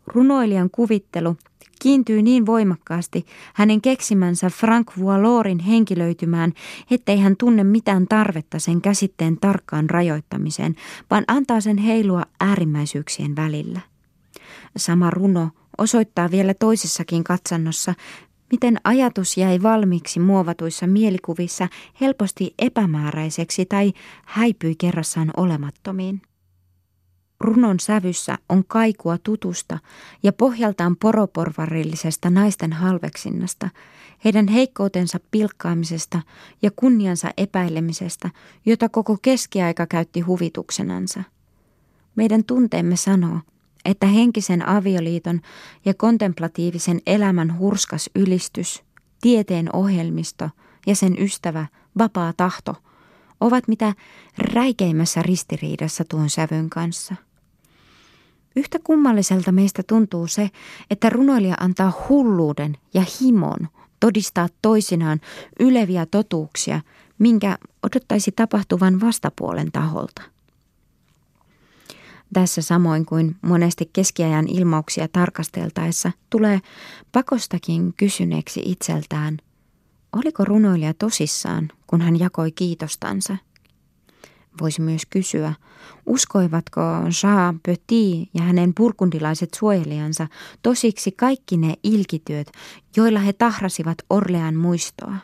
[0.06, 1.36] Runoilijan kuvittelu
[1.82, 6.52] kiintyy niin voimakkaasti hänen keksimänsä Frank Voilorin henkilöitymään,
[6.90, 10.74] ettei hän tunne mitään tarvetta sen käsitteen tarkkaan rajoittamiseen,
[11.10, 13.80] vaan antaa sen heilua äärimmäisyyksien välillä.
[14.76, 17.94] Sama runo osoittaa vielä toisessakin katsannossa,
[18.52, 21.68] miten ajatus jäi valmiiksi muovatuissa mielikuvissa
[22.00, 23.92] helposti epämääräiseksi tai
[24.24, 26.22] häipyi kerrassaan olemattomiin.
[27.40, 29.78] Runon sävyssä on kaikua tutusta
[30.22, 33.68] ja pohjaltaan poroporvarillisesta naisten halveksinnasta,
[34.24, 36.22] heidän heikkoutensa pilkkaamisesta
[36.62, 38.30] ja kunniansa epäilemisestä,
[38.66, 41.22] jota koko keskiaika käytti huvituksenansa.
[42.16, 43.40] Meidän tunteemme sanoo,
[43.84, 45.40] että henkisen avioliiton
[45.84, 48.82] ja kontemplatiivisen elämän hurskas ylistys,
[49.20, 50.50] tieteen ohjelmisto
[50.86, 51.66] ja sen ystävä,
[51.98, 52.74] vapaa tahto,
[53.40, 53.94] ovat mitä
[54.38, 57.14] räikeimmässä ristiriidassa tuon sävyn kanssa–
[58.58, 60.50] Yhtä kummalliselta meistä tuntuu se,
[60.90, 63.68] että runoilija antaa hulluuden ja himon
[64.00, 65.20] todistaa toisinaan
[65.60, 66.80] yleviä totuuksia,
[67.18, 70.22] minkä odottaisi tapahtuvan vastapuolen taholta.
[72.32, 76.60] Tässä samoin kuin monesti keskiajan ilmauksia tarkasteltaessa tulee
[77.12, 79.36] pakostakin kysyneeksi itseltään,
[80.12, 83.36] oliko runoilija tosissaan, kun hän jakoi kiitostansa–
[84.60, 85.54] Voisi myös kysyä,
[86.06, 86.80] uskoivatko
[87.22, 90.28] Jean Petit ja hänen purkundilaiset suojelijansa
[90.62, 92.52] tosiksi kaikki ne ilkityöt,
[92.96, 95.16] joilla he tahrasivat Orlean muistoa?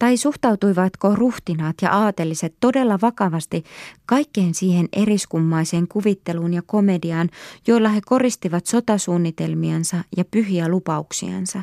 [0.00, 3.64] Tai suhtautuivatko ruhtinaat ja aateliset todella vakavasti
[4.06, 7.28] kaikkeen siihen eriskummaiseen kuvitteluun ja komediaan,
[7.66, 11.62] joilla he koristivat sotasuunnitelmiansa ja pyhiä lupauksiansa?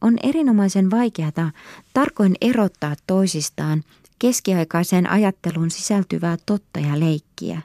[0.00, 1.50] On erinomaisen vaikeata
[1.94, 3.82] tarkoin erottaa toisistaan
[4.18, 7.62] keskiaikaiseen ajatteluun sisältyvää totta ja leikkiä,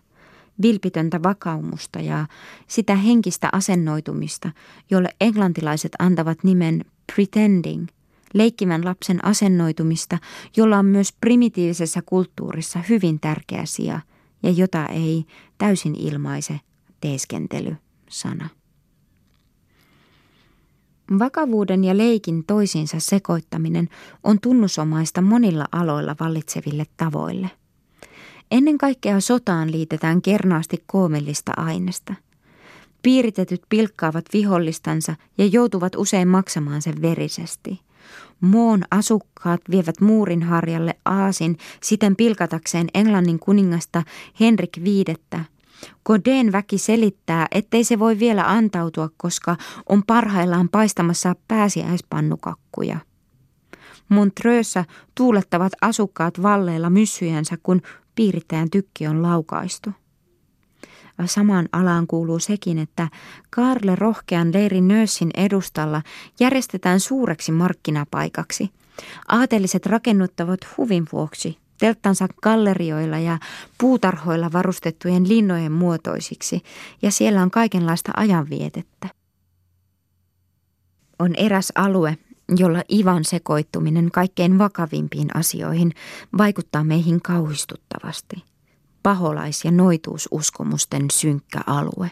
[0.62, 2.28] vilpitöntä vakaumusta ja
[2.68, 4.52] sitä henkistä asennoitumista,
[4.92, 6.86] jolle englantilaiset antavat nimen
[7.16, 7.88] pretending,
[8.34, 10.18] leikkivän lapsen asennoitumista,
[10.58, 14.00] jolla on myös primitiivisessä kulttuurissa hyvin tärkeä sija
[14.44, 15.26] ja jota ei
[15.58, 16.60] täysin ilmaise
[17.02, 17.76] teeskentely
[18.10, 18.50] sana.
[21.20, 23.90] Vakavuuden ja leikin toisiinsa sekoittaminen
[24.24, 27.50] on tunnusomaista monilla aloilla vallitseville tavoille.
[28.52, 32.14] Ennen kaikkea sotaan liitetään kernaasti koomellista aineesta.
[33.02, 37.80] Piiritetyt pilkkaavat vihollistansa ja joutuvat usein maksamaan sen verisesti.
[38.42, 44.04] Moon asukkaat vievät muurin harjalle aasin siten pilkatakseen Englannin kuningasta
[44.40, 45.46] Henrik viidettä
[46.06, 49.56] Godin väki selittää, ettei se voi vielä antautua, koska
[49.90, 52.98] on parhaillaan paistamassa pääsiäispannukakkuja.
[54.10, 54.86] Montreuxssä
[55.16, 57.82] tuulettavat asukkaat valleilla myssyjänsä, kun
[58.16, 59.90] piirittäjän tykki on laukaistu.
[61.28, 63.08] Samaan alaan kuuluu sekin, että
[63.50, 66.02] Karle Rohkean leirin Nössin edustalla
[66.40, 68.70] järjestetään suureksi markkinapaikaksi.
[69.28, 73.40] Aateliset rakennuttavat huvin vuoksi telttansa gallerioilla ja
[73.78, 76.62] puutarhoilla varustettujen linnojen muotoisiksi,
[77.02, 79.10] ja siellä on kaikenlaista ajanvietettä.
[81.20, 82.18] On eräs alue,
[82.58, 85.94] jolla Ivan sekoittuminen kaikkein vakavimpiin asioihin
[86.38, 88.51] vaikuttaa meihin kauhistuttavasti.
[89.04, 92.12] Paholais- ja noituususkomusten synkkä alue.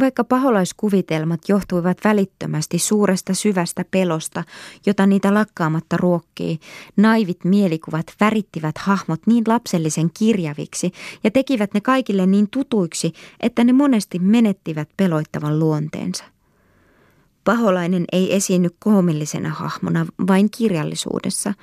[0.00, 4.44] Vaikka paholaiskuvitelmat johtuivat välittömästi suuresta syvästä pelosta,
[4.86, 6.58] jota niitä lakkaamatta ruokkii,
[6.96, 10.92] naivit mielikuvat värittivät hahmot niin lapsellisen kirjaviksi
[11.24, 16.24] ja tekivät ne kaikille niin tutuiksi, että ne monesti menettivät peloittavan luonteensa.
[17.44, 21.54] Paholainen ei esiinny koomillisena hahmona vain kirjallisuudessa.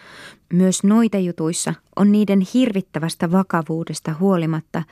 [0.53, 4.83] Myös noita jutuissa on niiden hirvittävästä vakavuudesta huolimatta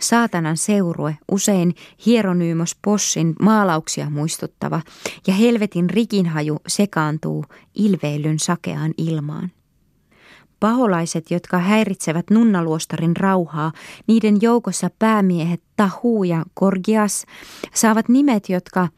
[0.00, 1.74] saatanan seurue, usein
[2.06, 4.80] hieronyymos Possin maalauksia muistuttava,
[5.26, 9.50] ja helvetin rikinhaju sekaantuu ilveilyn sakeaan ilmaan.
[10.60, 13.72] Paholaiset, jotka häiritsevät nunnaluostarin rauhaa,
[14.06, 17.26] niiden joukossa päämiehet Tahu ja Korgias,
[17.74, 18.88] saavat nimet, jotka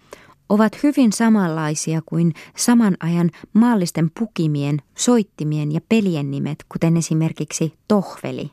[0.49, 8.51] ovat hyvin samanlaisia kuin saman ajan maallisten pukimien, soittimien ja pelien nimet, kuten esimerkiksi Tohveli.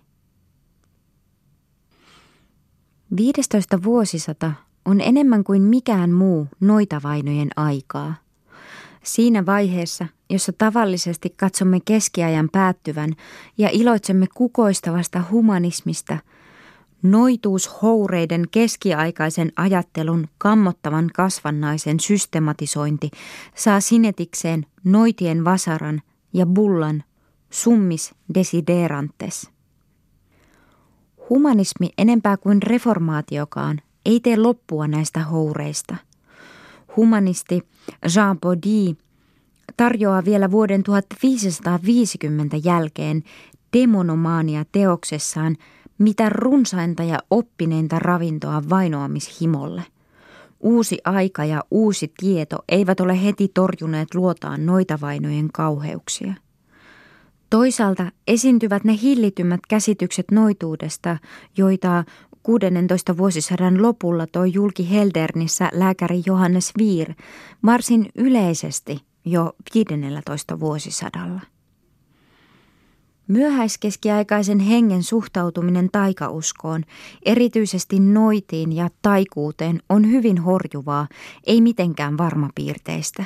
[3.18, 4.52] 15 vuosisata
[4.86, 8.16] on enemmän kuin mikään muu noitavainojen aikaa.
[9.04, 13.14] Siinä vaiheessa, jossa tavallisesti katsomme keskiajan päättyvän
[13.58, 16.18] ja iloitsemme kukoistavasta humanismista–
[17.04, 23.12] Noituushoureiden keskiaikaisen ajattelun kammottavan kasvannaisen systematisointi
[23.56, 26.02] saa sinetikseen noitien vasaran
[26.34, 27.04] ja bullan
[27.50, 29.50] summis desiderantes.
[31.30, 35.96] Humanismi enempää kuin reformaatiokaan ei tee loppua näistä houreista.
[36.98, 37.62] Humanisti
[38.16, 38.96] Jean Baudy
[39.78, 43.24] tarjoaa vielä vuoden 1550 jälkeen
[43.74, 45.58] demonomania teoksessaan–
[46.02, 49.84] mitä runsainta ja oppineinta ravintoa vainoamishimolle.
[50.60, 56.34] Uusi aika ja uusi tieto eivät ole heti torjuneet luotaan noita vainojen kauheuksia.
[57.50, 61.18] Toisaalta esiintyvät ne hillitymmät käsitykset noituudesta,
[61.58, 62.04] joita
[62.44, 67.14] 16 vuosisadan lopulla toi julki Heldernissä lääkäri Johannes Viir
[67.66, 71.51] varsin yleisesti jo 15 vuosisadalla.
[73.32, 76.84] Myöhäiskeskiaikaisen hengen suhtautuminen taikauskoon,
[77.26, 81.08] erityisesti noitiin ja taikuuteen, on hyvin horjuvaa,
[81.48, 83.26] ei mitenkään varmapiirteistä.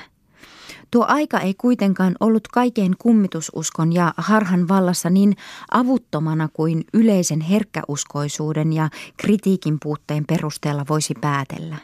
[0.91, 5.35] Tuo aika ei kuitenkaan ollut kaiken kummitususkon ja harhan vallassa niin
[5.71, 11.77] avuttomana kuin yleisen herkkäuskoisuuden ja kritiikin puutteen perusteella voisi päätellä.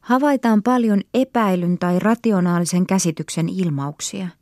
[0.00, 4.28] Havaitaan paljon epäilyn tai rationaalisen käsityksen ilmauksia–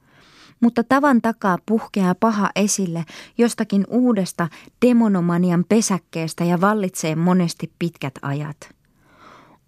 [0.61, 3.05] mutta tavan takaa puhkeaa paha esille
[3.39, 4.49] jostakin uudesta
[4.87, 8.57] demonomanian pesäkkeestä ja vallitsee monesti pitkät ajat.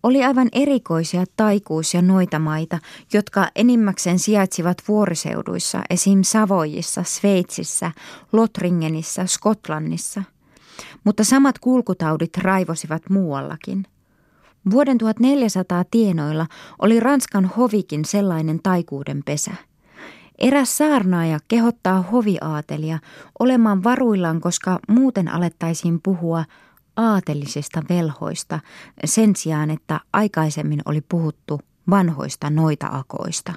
[0.02, 2.78] Oli aivan erikoisia taikuus- ja noitamaita,
[3.12, 6.22] jotka enimmäkseen sijaitsivat vuoriseuduissa, esim.
[6.22, 7.92] Savojissa, Sveitsissä,
[8.32, 10.22] Lotringenissä, Skotlannissa.
[11.04, 13.86] Mutta samat kulkutaudit raivosivat muuallakin.
[14.70, 16.46] Vuoden 1400 tienoilla
[16.78, 19.52] oli Ranskan hovikin sellainen taikuuden pesä–
[20.42, 22.98] Eräs saarnaaja kehottaa hoviaatelia
[23.38, 26.44] olemaan varuillaan, koska muuten alettaisiin puhua
[26.96, 28.60] aatelisista velhoista
[29.04, 33.52] sen sijaan, että aikaisemmin oli puhuttu vanhoista noita-akoista.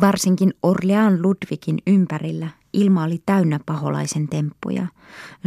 [0.00, 4.86] Varsinkin Orlean Ludvikin ympärillä ilma oli täynnä paholaisen temppuja.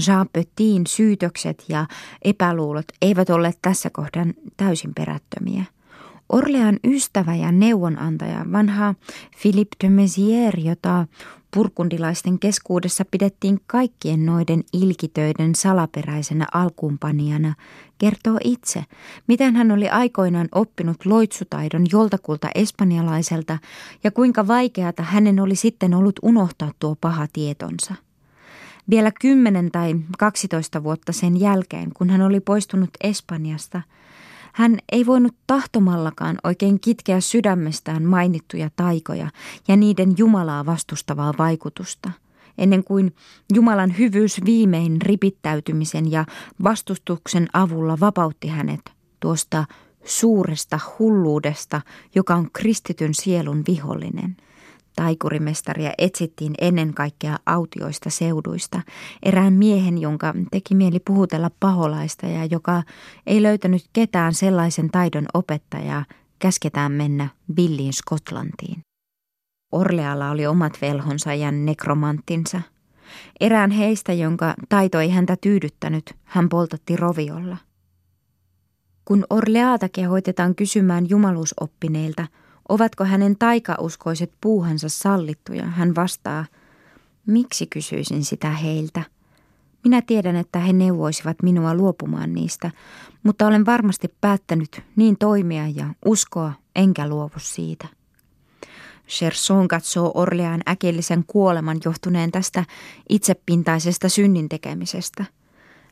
[0.08, 1.86] Jean Petin syytökset ja
[2.22, 5.66] epäluulot eivät olleet tässä kohdan täysin perättömiä–
[6.30, 8.96] Orlean ystävä ja neuvonantaja, vanha
[9.42, 11.08] Philippe de Mézières, jota
[11.54, 17.54] purkundilaisten keskuudessa pidettiin kaikkien noiden ilkitöiden salaperäisenä alkuunpanijana,
[17.98, 18.84] kertoo itse,
[19.28, 23.58] miten hän oli aikoinaan oppinut loitsutaidon joltakulta espanjalaiselta
[24.04, 27.96] ja kuinka vaikeata hänen oli sitten ollut unohtaa tuo paha tietonsa.
[28.90, 33.82] Vielä kymmenen tai kaksitoista vuotta sen jälkeen, kun hän oli poistunut Espanjasta–
[34.54, 39.30] hän ei voinut tahtomallakaan oikein kitkeä sydämestään mainittuja taikoja
[39.68, 42.12] ja niiden Jumalaa vastustavaa vaikutusta,
[42.58, 43.16] ennen kuin
[43.54, 46.26] Jumalan hyvyys viimein ripittäytymisen ja
[46.64, 48.82] vastustuksen avulla vapautti hänet
[49.20, 49.66] tuosta
[50.06, 51.82] suuresta hulluudesta,
[52.16, 54.38] joka on kristityn sielun vihollinen–
[54.96, 58.82] Taikurimestaria etsittiin ennen kaikkea autioista seuduista.
[59.24, 62.84] Erään miehen, jonka teki mieli puhutella paholaista ja joka
[63.28, 66.06] ei löytänyt ketään sellaisen taidon opettajaa,
[66.40, 68.82] käsketään mennä villiin Skotlantiin.
[69.72, 72.62] Orlealla oli omat velhonsa ja nekromanttinsa.
[73.40, 77.58] Erään heistä, jonka taito ei häntä tyydyttänyt, hän poltatti roviolla.
[79.06, 82.28] Kun Orleata kehoitetaan kysymään jumaluusoppineilta–
[82.70, 85.66] Ovatko hänen taikauskoiset puuhansa sallittuja?
[85.66, 86.46] Hän vastaa,
[87.26, 89.04] miksi kysyisin sitä heiltä?
[89.84, 92.72] Minä tiedän, että he neuvoisivat minua luopumaan niistä,
[93.24, 97.88] mutta olen varmasti päättänyt niin toimia ja uskoa, enkä luovu siitä.
[99.08, 102.66] Cherson katsoo Orlean äkillisen kuoleman johtuneen tästä
[103.10, 105.26] itsepintaisesta synnin tekemisestä.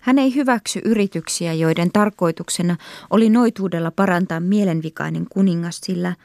[0.01, 2.77] Hän ei hyväksy yrityksiä, joiden tarkoituksena
[3.09, 6.15] oli noituudella parantaa mielenvikainen kuningas, sillä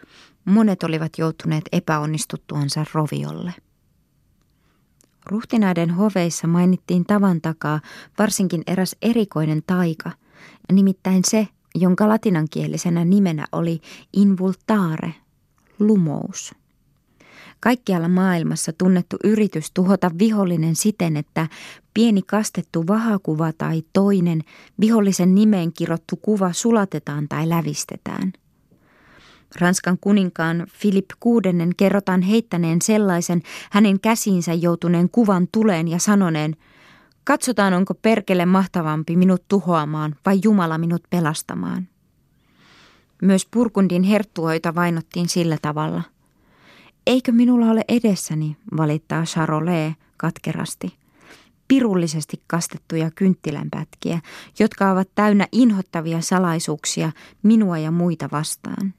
[0.46, 3.54] Monet olivat joutuneet epäonnistuttuansa roviolle.
[5.26, 7.80] Ruhtinaiden hoveissa mainittiin tavan takaa
[8.18, 10.10] varsinkin eräs erikoinen taika,
[10.72, 13.80] nimittäin se, jonka latinankielisenä nimenä oli
[14.12, 15.14] invultare,
[15.78, 16.54] lumous.
[17.60, 21.48] Kaikkialla maailmassa tunnettu yritys tuhota vihollinen siten, että
[21.94, 24.42] pieni kastettu vahakuva tai toinen
[24.80, 28.32] vihollisen nimeen kirottu kuva sulatetaan tai lävistetään–
[29.60, 36.56] Ranskan kuninkaan Filip VI kerrotaan heittäneen sellaisen hänen käsiinsä joutuneen kuvan tuleen ja sanoneen,
[37.24, 41.88] katsotaan onko perkele mahtavampi minut tuhoamaan vai Jumala minut pelastamaan.
[43.22, 46.02] Myös Purkundin herttuoita vainottiin sillä tavalla.
[47.06, 50.96] Eikö minulla ole edessäni, valittaa Charolais katkerasti,
[51.68, 54.20] pirullisesti kastettuja kynttilänpätkiä,
[54.58, 58.94] jotka ovat täynnä inhottavia salaisuuksia minua ja muita vastaan.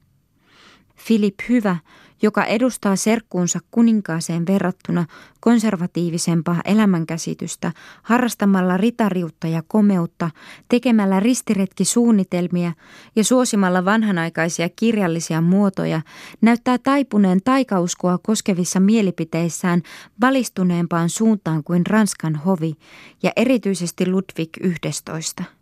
[1.07, 1.77] Filip Hyvä,
[2.21, 5.05] joka edustaa serkkuunsa kuninkaaseen verrattuna
[5.39, 7.71] konservatiivisempaa elämänkäsitystä,
[8.03, 10.29] harrastamalla ritariutta ja komeutta,
[10.69, 12.71] tekemällä ristiretkisuunnitelmia
[13.15, 16.01] ja suosimalla vanhanaikaisia kirjallisia muotoja,
[16.41, 19.81] näyttää taipuneen taikauskoa koskevissa mielipiteissään
[20.21, 22.73] valistuneempaan suuntaan kuin Ranskan hovi
[23.23, 24.49] ja erityisesti Ludwig
[24.87, 25.56] XI.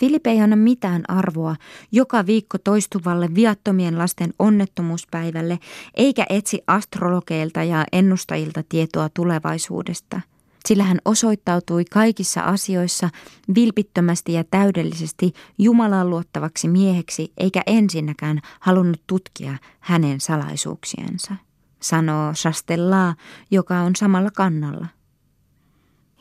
[0.00, 1.56] Filip ei anna mitään arvoa
[1.92, 5.58] joka viikko toistuvalle viattomien lasten onnettomuuspäivälle,
[5.94, 10.20] eikä etsi astrologeilta ja ennustajilta tietoa tulevaisuudesta.
[10.66, 13.10] Sillä hän osoittautui kaikissa asioissa
[13.54, 21.34] vilpittömästi ja täydellisesti Jumalan luottavaksi mieheksi, eikä ensinnäkään halunnut tutkia hänen salaisuuksiensa,
[21.80, 23.14] sanoo Chastella,
[23.50, 24.86] joka on samalla kannalla.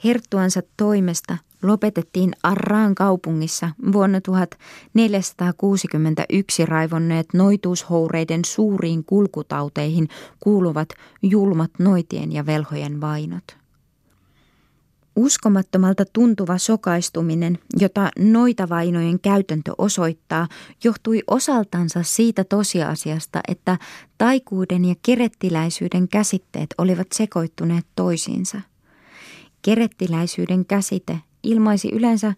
[0.04, 10.08] Herttuansa toimesta lopetettiin Arraan kaupungissa vuonna 1461 raivonneet noituushoureiden suuriin kulkutauteihin
[10.40, 10.90] kuuluvat
[11.22, 13.60] julmat noitien ja velhojen vainot.
[15.16, 20.48] Uskomattomalta tuntuva sokaistuminen, jota noitavainojen käytäntö osoittaa,
[20.84, 23.78] johtui osaltansa siitä tosiasiasta, että
[24.18, 28.62] taikuuden ja kerettiläisyyden käsitteet olivat sekoittuneet toisiinsa.
[29.62, 32.34] Kerettiläisyyden käsite ilmaisi yleensä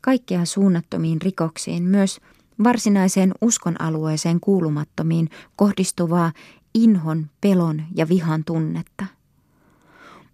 [0.00, 2.20] kaikkea suunnattomiin rikoksiin, myös
[2.64, 6.32] varsinaiseen uskon alueeseen kuulumattomiin kohdistuvaa
[6.74, 9.06] inhon, pelon ja vihan tunnetta.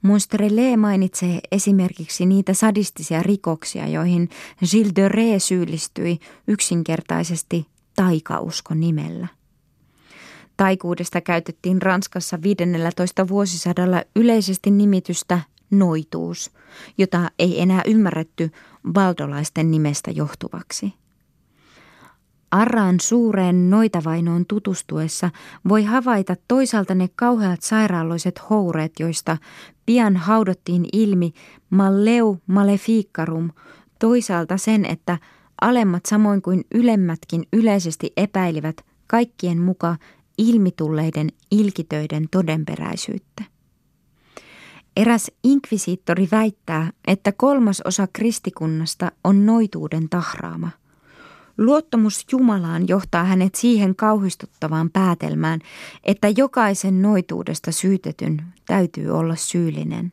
[0.03, 4.29] Monstrelé mainitsee esimerkiksi niitä sadistisia rikoksia, joihin
[4.71, 6.19] Gilles de Ré syyllistyi
[6.49, 7.67] yksinkertaisesti
[7.97, 9.29] taikauskon nimellä.
[10.57, 15.41] Taikuudesta käytettiin Ranskassa 15 vuosisadalla yleisesti nimitystä
[15.73, 16.51] noituus,
[16.99, 18.51] jota ei enää ymmärretty
[18.95, 20.93] valdolaisten nimestä johtuvaksi.
[22.51, 25.31] Arraan suureen noitavainoon tutustuessa
[25.69, 29.37] voi havaita toisaalta ne kauheat sairaaloiset houreet, joista
[29.87, 31.33] pian haudottiin ilmi
[31.71, 33.51] malleu maleficarum,
[33.99, 35.19] toisaalta sen, että
[35.61, 39.97] alemmat samoin kuin ylemmätkin yleisesti epäilivät kaikkien muka
[40.39, 43.52] ilmitulleiden ilkitöiden todenperäisyyttä.
[44.97, 50.71] Eräs inkvisiittori väittää, että kolmas osa kristikunnasta on noituuden tahraama.
[51.59, 55.61] Luottamus Jumalaan johtaa hänet siihen kauhistuttavaan päätelmään,
[56.05, 60.13] että jokaisen noituudesta syytetyn täytyy olla syyllinen.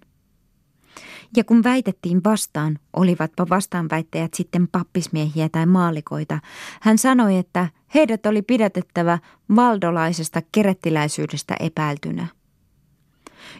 [1.38, 6.39] Ja kun väitettiin vastaan, olivatpa vastaanväittäjät sitten pappismiehiä tai maalikoita,
[6.82, 9.19] hän sanoi, että heidät oli pidätettävä
[9.55, 12.27] valdolaisesta kerettiläisyydestä epäiltynä.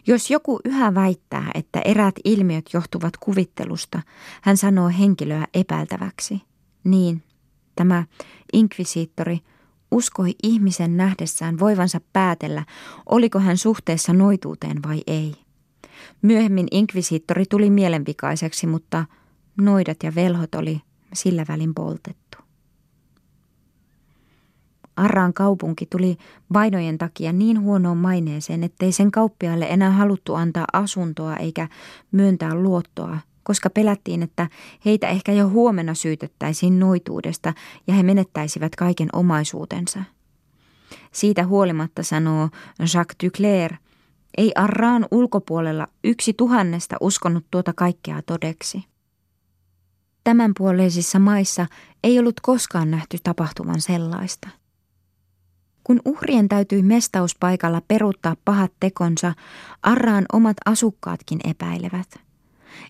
[0.08, 4.02] Jos joku yhä väittää, että eräät ilmiöt johtuvat kuvittelusta,
[4.42, 6.42] hän sanoo henkilöä epäiltäväksi.
[6.84, 7.24] Niin,
[7.76, 8.04] tämä
[8.54, 9.40] inkvisiittori
[9.92, 12.66] uskoi ihmisen nähdessään voivansa päätellä,
[13.06, 15.36] oliko hän suhteessa noituuteen vai ei.
[16.22, 19.06] Myöhemmin inkvisiittori tuli mielenvikaiseksi, mutta
[19.62, 20.82] noidat ja velhot oli
[21.14, 22.28] sillä välin poltettu.
[25.00, 26.18] Arraan kaupunki tuli
[26.54, 31.68] vainojen takia niin huonoon maineeseen, ettei sen kauppiaille enää haluttu antaa asuntoa eikä
[32.12, 34.50] myöntää luottoa, koska pelättiin, että
[34.86, 37.54] heitä ehkä jo huomenna syytettäisiin noituudesta
[37.88, 40.04] ja he menettäisivät kaiken omaisuutensa.
[41.12, 43.74] Siitä huolimatta sanoo Jacques Duclair,
[44.38, 48.84] ei Arraan ulkopuolella yksi tuhannesta uskonut tuota kaikkea todeksi.
[50.24, 51.66] Tämänpuoleisissa maissa
[52.04, 54.59] ei ollut koskaan nähty tapahtuvan sellaista.
[55.84, 59.34] Kun uhrien täytyi mestauspaikalla peruuttaa pahat tekonsa,
[59.84, 62.07] Arraan omat asukkaatkin epäilevät.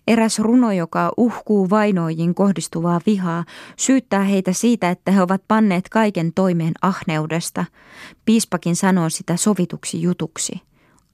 [0.06, 3.44] Eräs runo, joka uhkuu vainoihin kohdistuvaa vihaa,
[3.76, 7.64] syyttää heitä siitä, että he ovat panneet kaiken toimeen ahneudesta.
[8.24, 10.60] Piispakin sanoo sitä sovituksi jutuksi,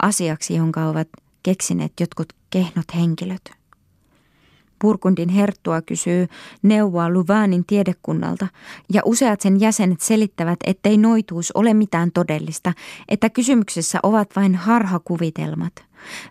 [0.02, 1.08] asiaksi, jonka ovat
[1.42, 3.65] keksineet jotkut kehnot henkilöt.
[4.78, 6.26] Purkundin herttua kysyy
[6.62, 8.46] neuvoa Luvanin tiedekunnalta,
[8.92, 12.72] ja useat sen jäsenet selittävät, ettei noituus ole mitään todellista,
[13.08, 15.72] että kysymyksessä ovat vain harhakuvitelmat.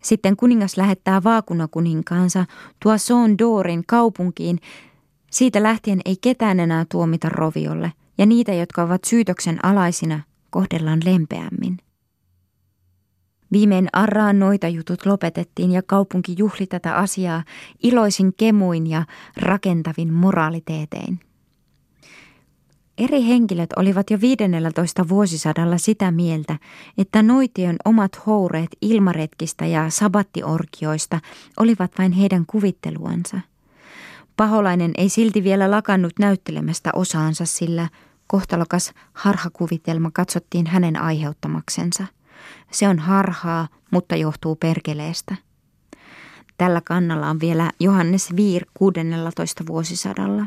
[0.03, 2.45] Sitten kuningas lähettää vaakunakuninkaansa
[2.79, 4.59] Tuason Doorin kaupunkiin.
[5.31, 10.19] Siitä lähtien ei ketään enää tuomita roviolle, ja niitä, jotka ovat syytöksen alaisina,
[10.49, 11.77] kohdellaan lempeämmin.
[13.51, 17.43] Viimein Arraan noita jutut lopetettiin ja kaupunki juhli tätä asiaa
[17.83, 19.05] iloisin kemuin ja
[19.37, 21.19] rakentavin moraaliteetein.
[22.97, 26.59] Eri henkilöt olivat jo 15 vuosisadalla sitä mieltä,
[26.97, 31.19] että noition omat houreet ilmaretkistä ja sabattiorkioista
[31.59, 33.39] olivat vain heidän kuvitteluansa.
[34.37, 37.89] Paholainen ei silti vielä lakannut näyttelemästä osaansa, sillä
[38.27, 42.05] kohtalokas harhakuvitelma katsottiin hänen aiheuttamaksensa.
[42.71, 45.35] Se on harhaa, mutta johtuu perkeleestä.
[46.57, 50.45] Tällä kannalla on vielä Johannes Viir 16 vuosisadalla.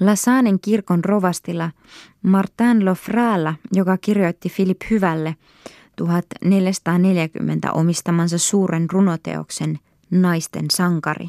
[0.00, 1.70] Lasaanen kirkon rovastilla
[2.22, 5.36] Martin Lofrala, joka kirjoitti Philip Hyvälle
[5.96, 9.78] 1440 omistamansa suuren runoteoksen
[10.10, 11.28] Naisten sankari,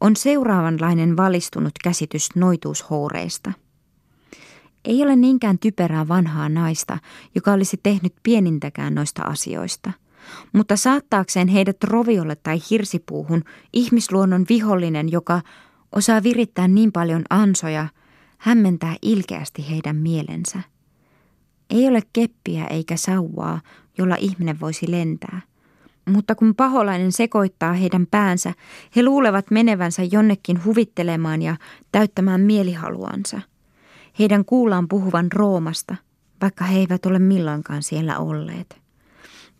[0.00, 3.52] on seuraavanlainen valistunut käsitys noituushoureista–
[4.84, 6.98] ei ole niinkään typerää vanhaa naista,
[7.34, 9.92] joka olisi tehnyt pienintäkään noista asioista.
[10.52, 15.40] Mutta saattaakseen heidät roviolle tai hirsipuuhun ihmisluonnon vihollinen, joka
[15.92, 17.88] osaa virittää niin paljon ansoja,
[18.38, 20.60] hämmentää ilkeästi heidän mielensä.
[21.70, 23.60] Ei ole keppiä eikä sauvaa,
[23.98, 25.40] jolla ihminen voisi lentää.
[26.10, 28.52] Mutta kun paholainen sekoittaa heidän päänsä,
[28.96, 31.56] he luulevat menevänsä jonnekin huvittelemaan ja
[31.92, 33.40] täyttämään mielihaluansa–
[34.18, 35.96] heidän kuullaan puhuvan Roomasta,
[36.40, 38.80] vaikka he eivät ole milloinkaan siellä olleet.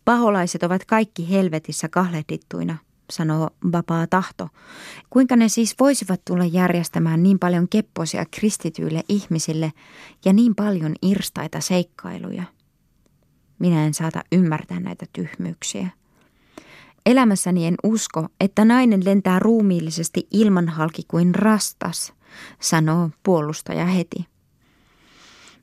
[0.05, 2.79] Paholaiset ovat kaikki helvetissä kahlehdittuina,
[3.13, 4.49] sanoo vapaa tahto.
[5.11, 9.73] Kuinka ne siis voisivat tulla järjestämään niin paljon kepposia kristityille ihmisille
[10.25, 12.43] ja niin paljon irstaita seikkailuja?
[13.59, 15.89] Minä en saata ymmärtää näitä tyhmyyksiä.
[17.07, 22.13] Elämässäni en usko, että nainen lentää ruumiillisesti ilman halki kuin rastas,
[22.61, 24.27] sanoo puolustaja heti.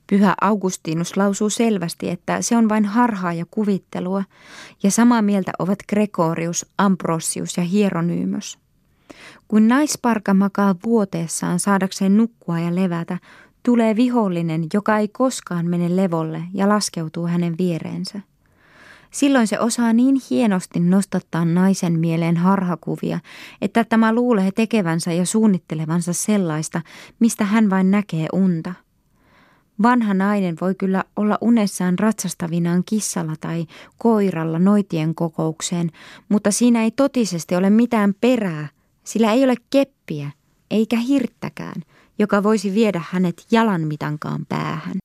[0.06, 4.24] Pyhä Augustinus lausuu selvästi, että se on vain harhaa ja kuvittelua,
[4.82, 8.58] ja samaa mieltä ovat Gregorius, Ambrosius ja Hieronymos.
[9.48, 13.18] Kun naisparka makaa vuoteessaan saadakseen nukkua ja levätä,
[13.62, 18.20] tulee vihollinen, joka ei koskaan mene levolle ja laskeutuu hänen viereensä.
[19.10, 23.20] Silloin se osaa niin hienosti nostattaa naisen mieleen harhakuvia,
[23.60, 26.82] että tämä luulee tekevänsä ja suunnittelevansa sellaista,
[27.18, 28.74] mistä hän vain näkee unta–
[29.82, 33.66] Vanha nainen voi kyllä olla unessaan ratsastavinaan kissalla tai
[33.98, 35.90] koiralla noitien kokoukseen,
[36.28, 38.68] mutta siinä ei totisesti ole mitään perää,
[39.04, 40.30] sillä ei ole keppiä
[40.70, 41.82] eikä hirttäkään,
[42.18, 44.96] joka voisi viedä hänet jalanmitankaan päähän.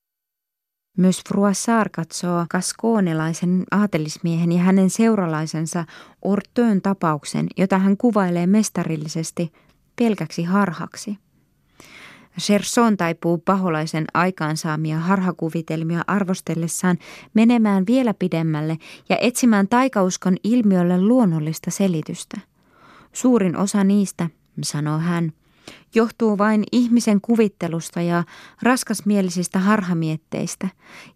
[0.98, 5.86] Myös Fruassar katsoo kaskoonelaisen aatelismiehen ja hänen seuralaisensa
[6.22, 9.54] Ortöön tapauksen, jota hän kuvailee mestarillisesti
[9.96, 11.18] pelkäksi harhaksi.
[12.40, 16.98] Cherson taipuu paholaisen aikaansaamia harhakuvitelmia arvostellessaan
[17.34, 18.78] menemään vielä pidemmälle
[19.10, 22.40] ja etsimään taikauskon ilmiölle luonnollista selitystä.
[23.14, 24.30] Suurin osa niistä,
[24.64, 25.32] sanoo hän,
[25.96, 28.24] johtuu vain ihmisen kuvittelusta ja
[28.62, 30.68] raskasmielisistä harhamietteistä,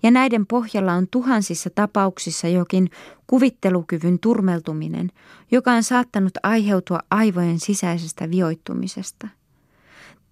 [0.03, 2.89] ja näiden pohjalla on tuhansissa tapauksissa jokin
[3.27, 5.11] kuvittelukyvyn turmeltuminen,
[5.51, 9.27] joka on saattanut aiheutua aivojen sisäisestä vioittumisesta–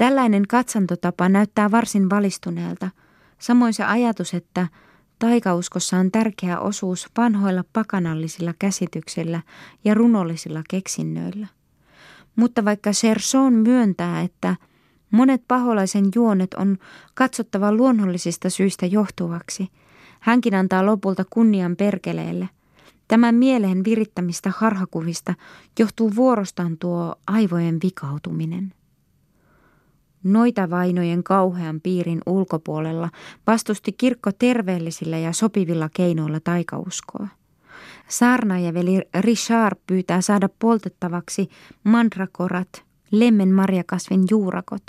[0.04, 2.90] Tällainen katsantotapa näyttää varsin valistuneelta,
[3.40, 4.68] samoin se ajatus, että
[5.20, 9.42] taikauskossa on tärkeä osuus vanhoilla pakanallisilla käsityksillä
[9.84, 11.48] ja runollisilla keksinnöillä.
[12.36, 14.56] Mutta vaikka Serson myöntää, että
[15.12, 16.78] monet paholaisen juonet on
[17.14, 19.70] katsottava luonnollisista syistä johtuvaksi,
[20.20, 22.50] hänkin antaa lopulta kunnian perkeleelle.
[23.08, 25.34] Tämän mielen virittämistä harhakuvista
[25.80, 28.74] johtuu vuorostaan tuo aivojen vikautuminen.
[30.24, 33.10] Noita vainojen kauhean piirin ulkopuolella
[33.48, 37.28] vastusti kirkko terveellisillä ja sopivilla keinoilla taikauskoa.
[38.08, 41.50] Saarnaajaveli Richard pyytää saada poltettavaksi
[41.84, 44.84] mandrakorat, lemmen marjakasvin juurakot,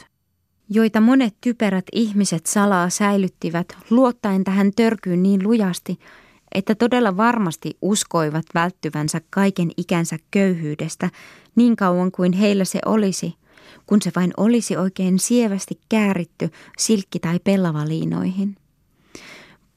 [0.71, 5.99] joita monet typerät ihmiset salaa säilyttivät luottaen tähän törkyyn niin lujasti,
[6.55, 11.11] että todella varmasti uskoivat välttyvänsä kaiken ikänsä köyhyydestä
[11.57, 13.35] niin kauan kuin heillä se olisi,
[13.87, 18.57] kun se vain olisi oikein sievästi kääritty silkki- tai pellavaliinoihin.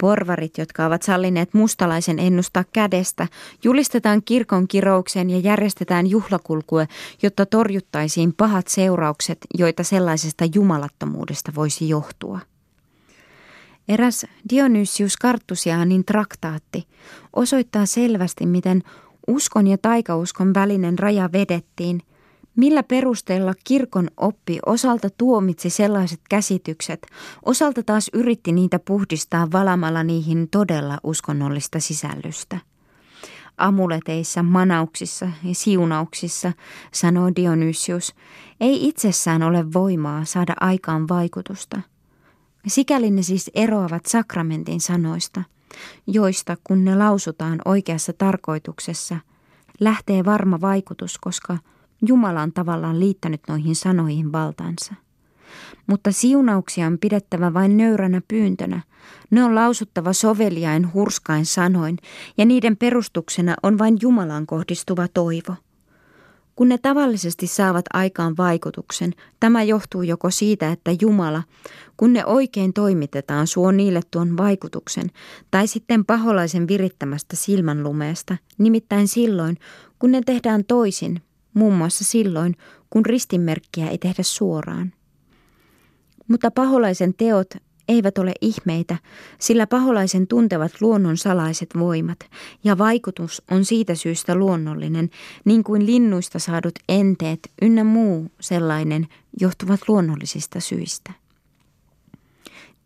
[0.01, 3.27] Porvarit, jotka ovat sallineet mustalaisen ennustaa kädestä,
[3.63, 6.87] julistetaan kirkon kiroukseen ja järjestetään juhlakulkue,
[7.23, 12.39] jotta torjuttaisiin pahat seuraukset, joita sellaisesta jumalattomuudesta voisi johtua.
[13.87, 16.87] Eräs Dionysius Karttusiaanin traktaatti
[17.33, 18.83] osoittaa selvästi, miten
[19.27, 22.01] uskon ja taikauskon välinen raja vedettiin–
[22.57, 27.07] Millä perusteella kirkon oppi osalta tuomitsi sellaiset käsitykset,
[27.45, 32.57] osalta taas yritti niitä puhdistaa valamalla niihin todella uskonnollista sisällystä?
[33.57, 36.53] Amuleteissa, manauksissa ja siunauksissa,
[36.91, 38.15] sanoo Dionysius,
[38.59, 41.81] ei itsessään ole voimaa saada aikaan vaikutusta.
[42.67, 45.43] Sikäli ne siis eroavat sakramentin sanoista,
[46.07, 49.17] joista kun ne lausutaan oikeassa tarkoituksessa,
[49.79, 51.57] lähtee varma vaikutus, koska–
[52.01, 54.93] Jumala on tavallaan liittänyt noihin sanoihin valtansa.
[55.87, 58.81] Mutta siunauksia on pidettävä vain nöyränä pyyntönä.
[59.31, 61.97] Ne on lausuttava soveliain hurskain sanoin,
[62.37, 65.55] ja niiden perustuksena on vain Jumalaan kohdistuva toivo.
[66.55, 71.43] Kun ne tavallisesti saavat aikaan vaikutuksen, tämä johtuu joko siitä, että Jumala,
[71.97, 75.11] kun ne oikein toimitetaan, suo niille tuon vaikutuksen,
[75.51, 79.57] tai sitten paholaisen virittämästä silmänlumeesta, nimittäin silloin,
[79.99, 81.21] kun ne tehdään toisin,
[81.57, 82.55] muun muassa silloin,
[82.89, 84.93] kun ristinmerkkiä ei tehdä suoraan.
[86.27, 87.47] Mutta paholaisen teot
[87.87, 88.97] eivät ole ihmeitä,
[89.39, 92.19] sillä paholaisen tuntevat luonnon salaiset voimat,
[92.63, 95.09] ja vaikutus on siitä syystä luonnollinen,
[95.45, 99.07] niin kuin linnuista saadut enteet ynnä muu sellainen
[99.39, 101.11] johtuvat luonnollisista syistä.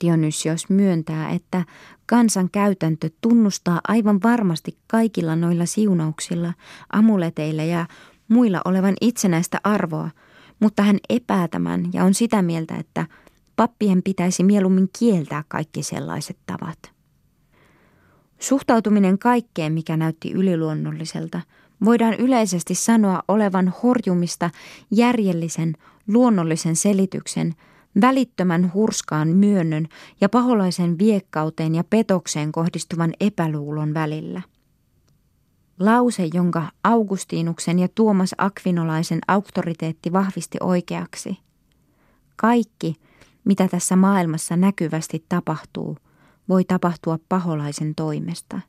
[0.04, 1.66] Dionysios myöntää, että
[2.06, 6.54] kansan käytäntö tunnustaa aivan varmasti kaikilla noilla siunauksilla,
[6.94, 7.86] amuleteilla ja
[8.32, 10.10] muilla olevan itsenäistä arvoa,
[10.60, 13.08] mutta hän epää tämän ja on sitä mieltä, että
[13.56, 16.78] pappien pitäisi mieluummin kieltää kaikki sellaiset tavat.
[18.40, 21.42] Suhtautuminen kaikkeen, mikä näytti yliluonnolliselta,
[21.86, 24.50] voidaan yleisesti sanoa olevan horjumista
[24.92, 25.74] järjellisen,
[26.08, 27.56] luonnollisen selityksen,
[28.02, 29.88] välittömän hurskaan myönnön
[30.22, 34.42] ja paholaisen viekkauteen ja petokseen kohdistuvan epäluulon välillä.
[35.82, 41.38] Lause, jonka Augustinuksen ja Tuomas Akvinolaisen auktoriteetti vahvisti oikeaksi.
[42.36, 42.96] Kaikki,
[43.46, 45.98] mitä tässä maailmassa näkyvästi tapahtuu,
[46.50, 48.60] voi tapahtua paholaisen toimesta.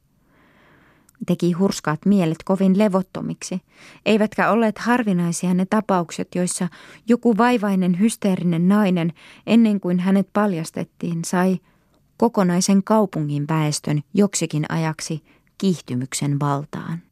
[1.27, 3.61] Teki hurskaat mielet kovin levottomiksi,
[4.07, 6.69] eivätkä olleet harvinaisia ne tapaukset, joissa
[7.09, 9.13] joku vaivainen hysteerinen nainen,
[9.47, 11.59] ennen kuin hänet paljastettiin, sai
[12.17, 15.23] kokonaisen kaupungin väestön joksikin ajaksi
[15.63, 17.03] kiihtymyksen valtaan.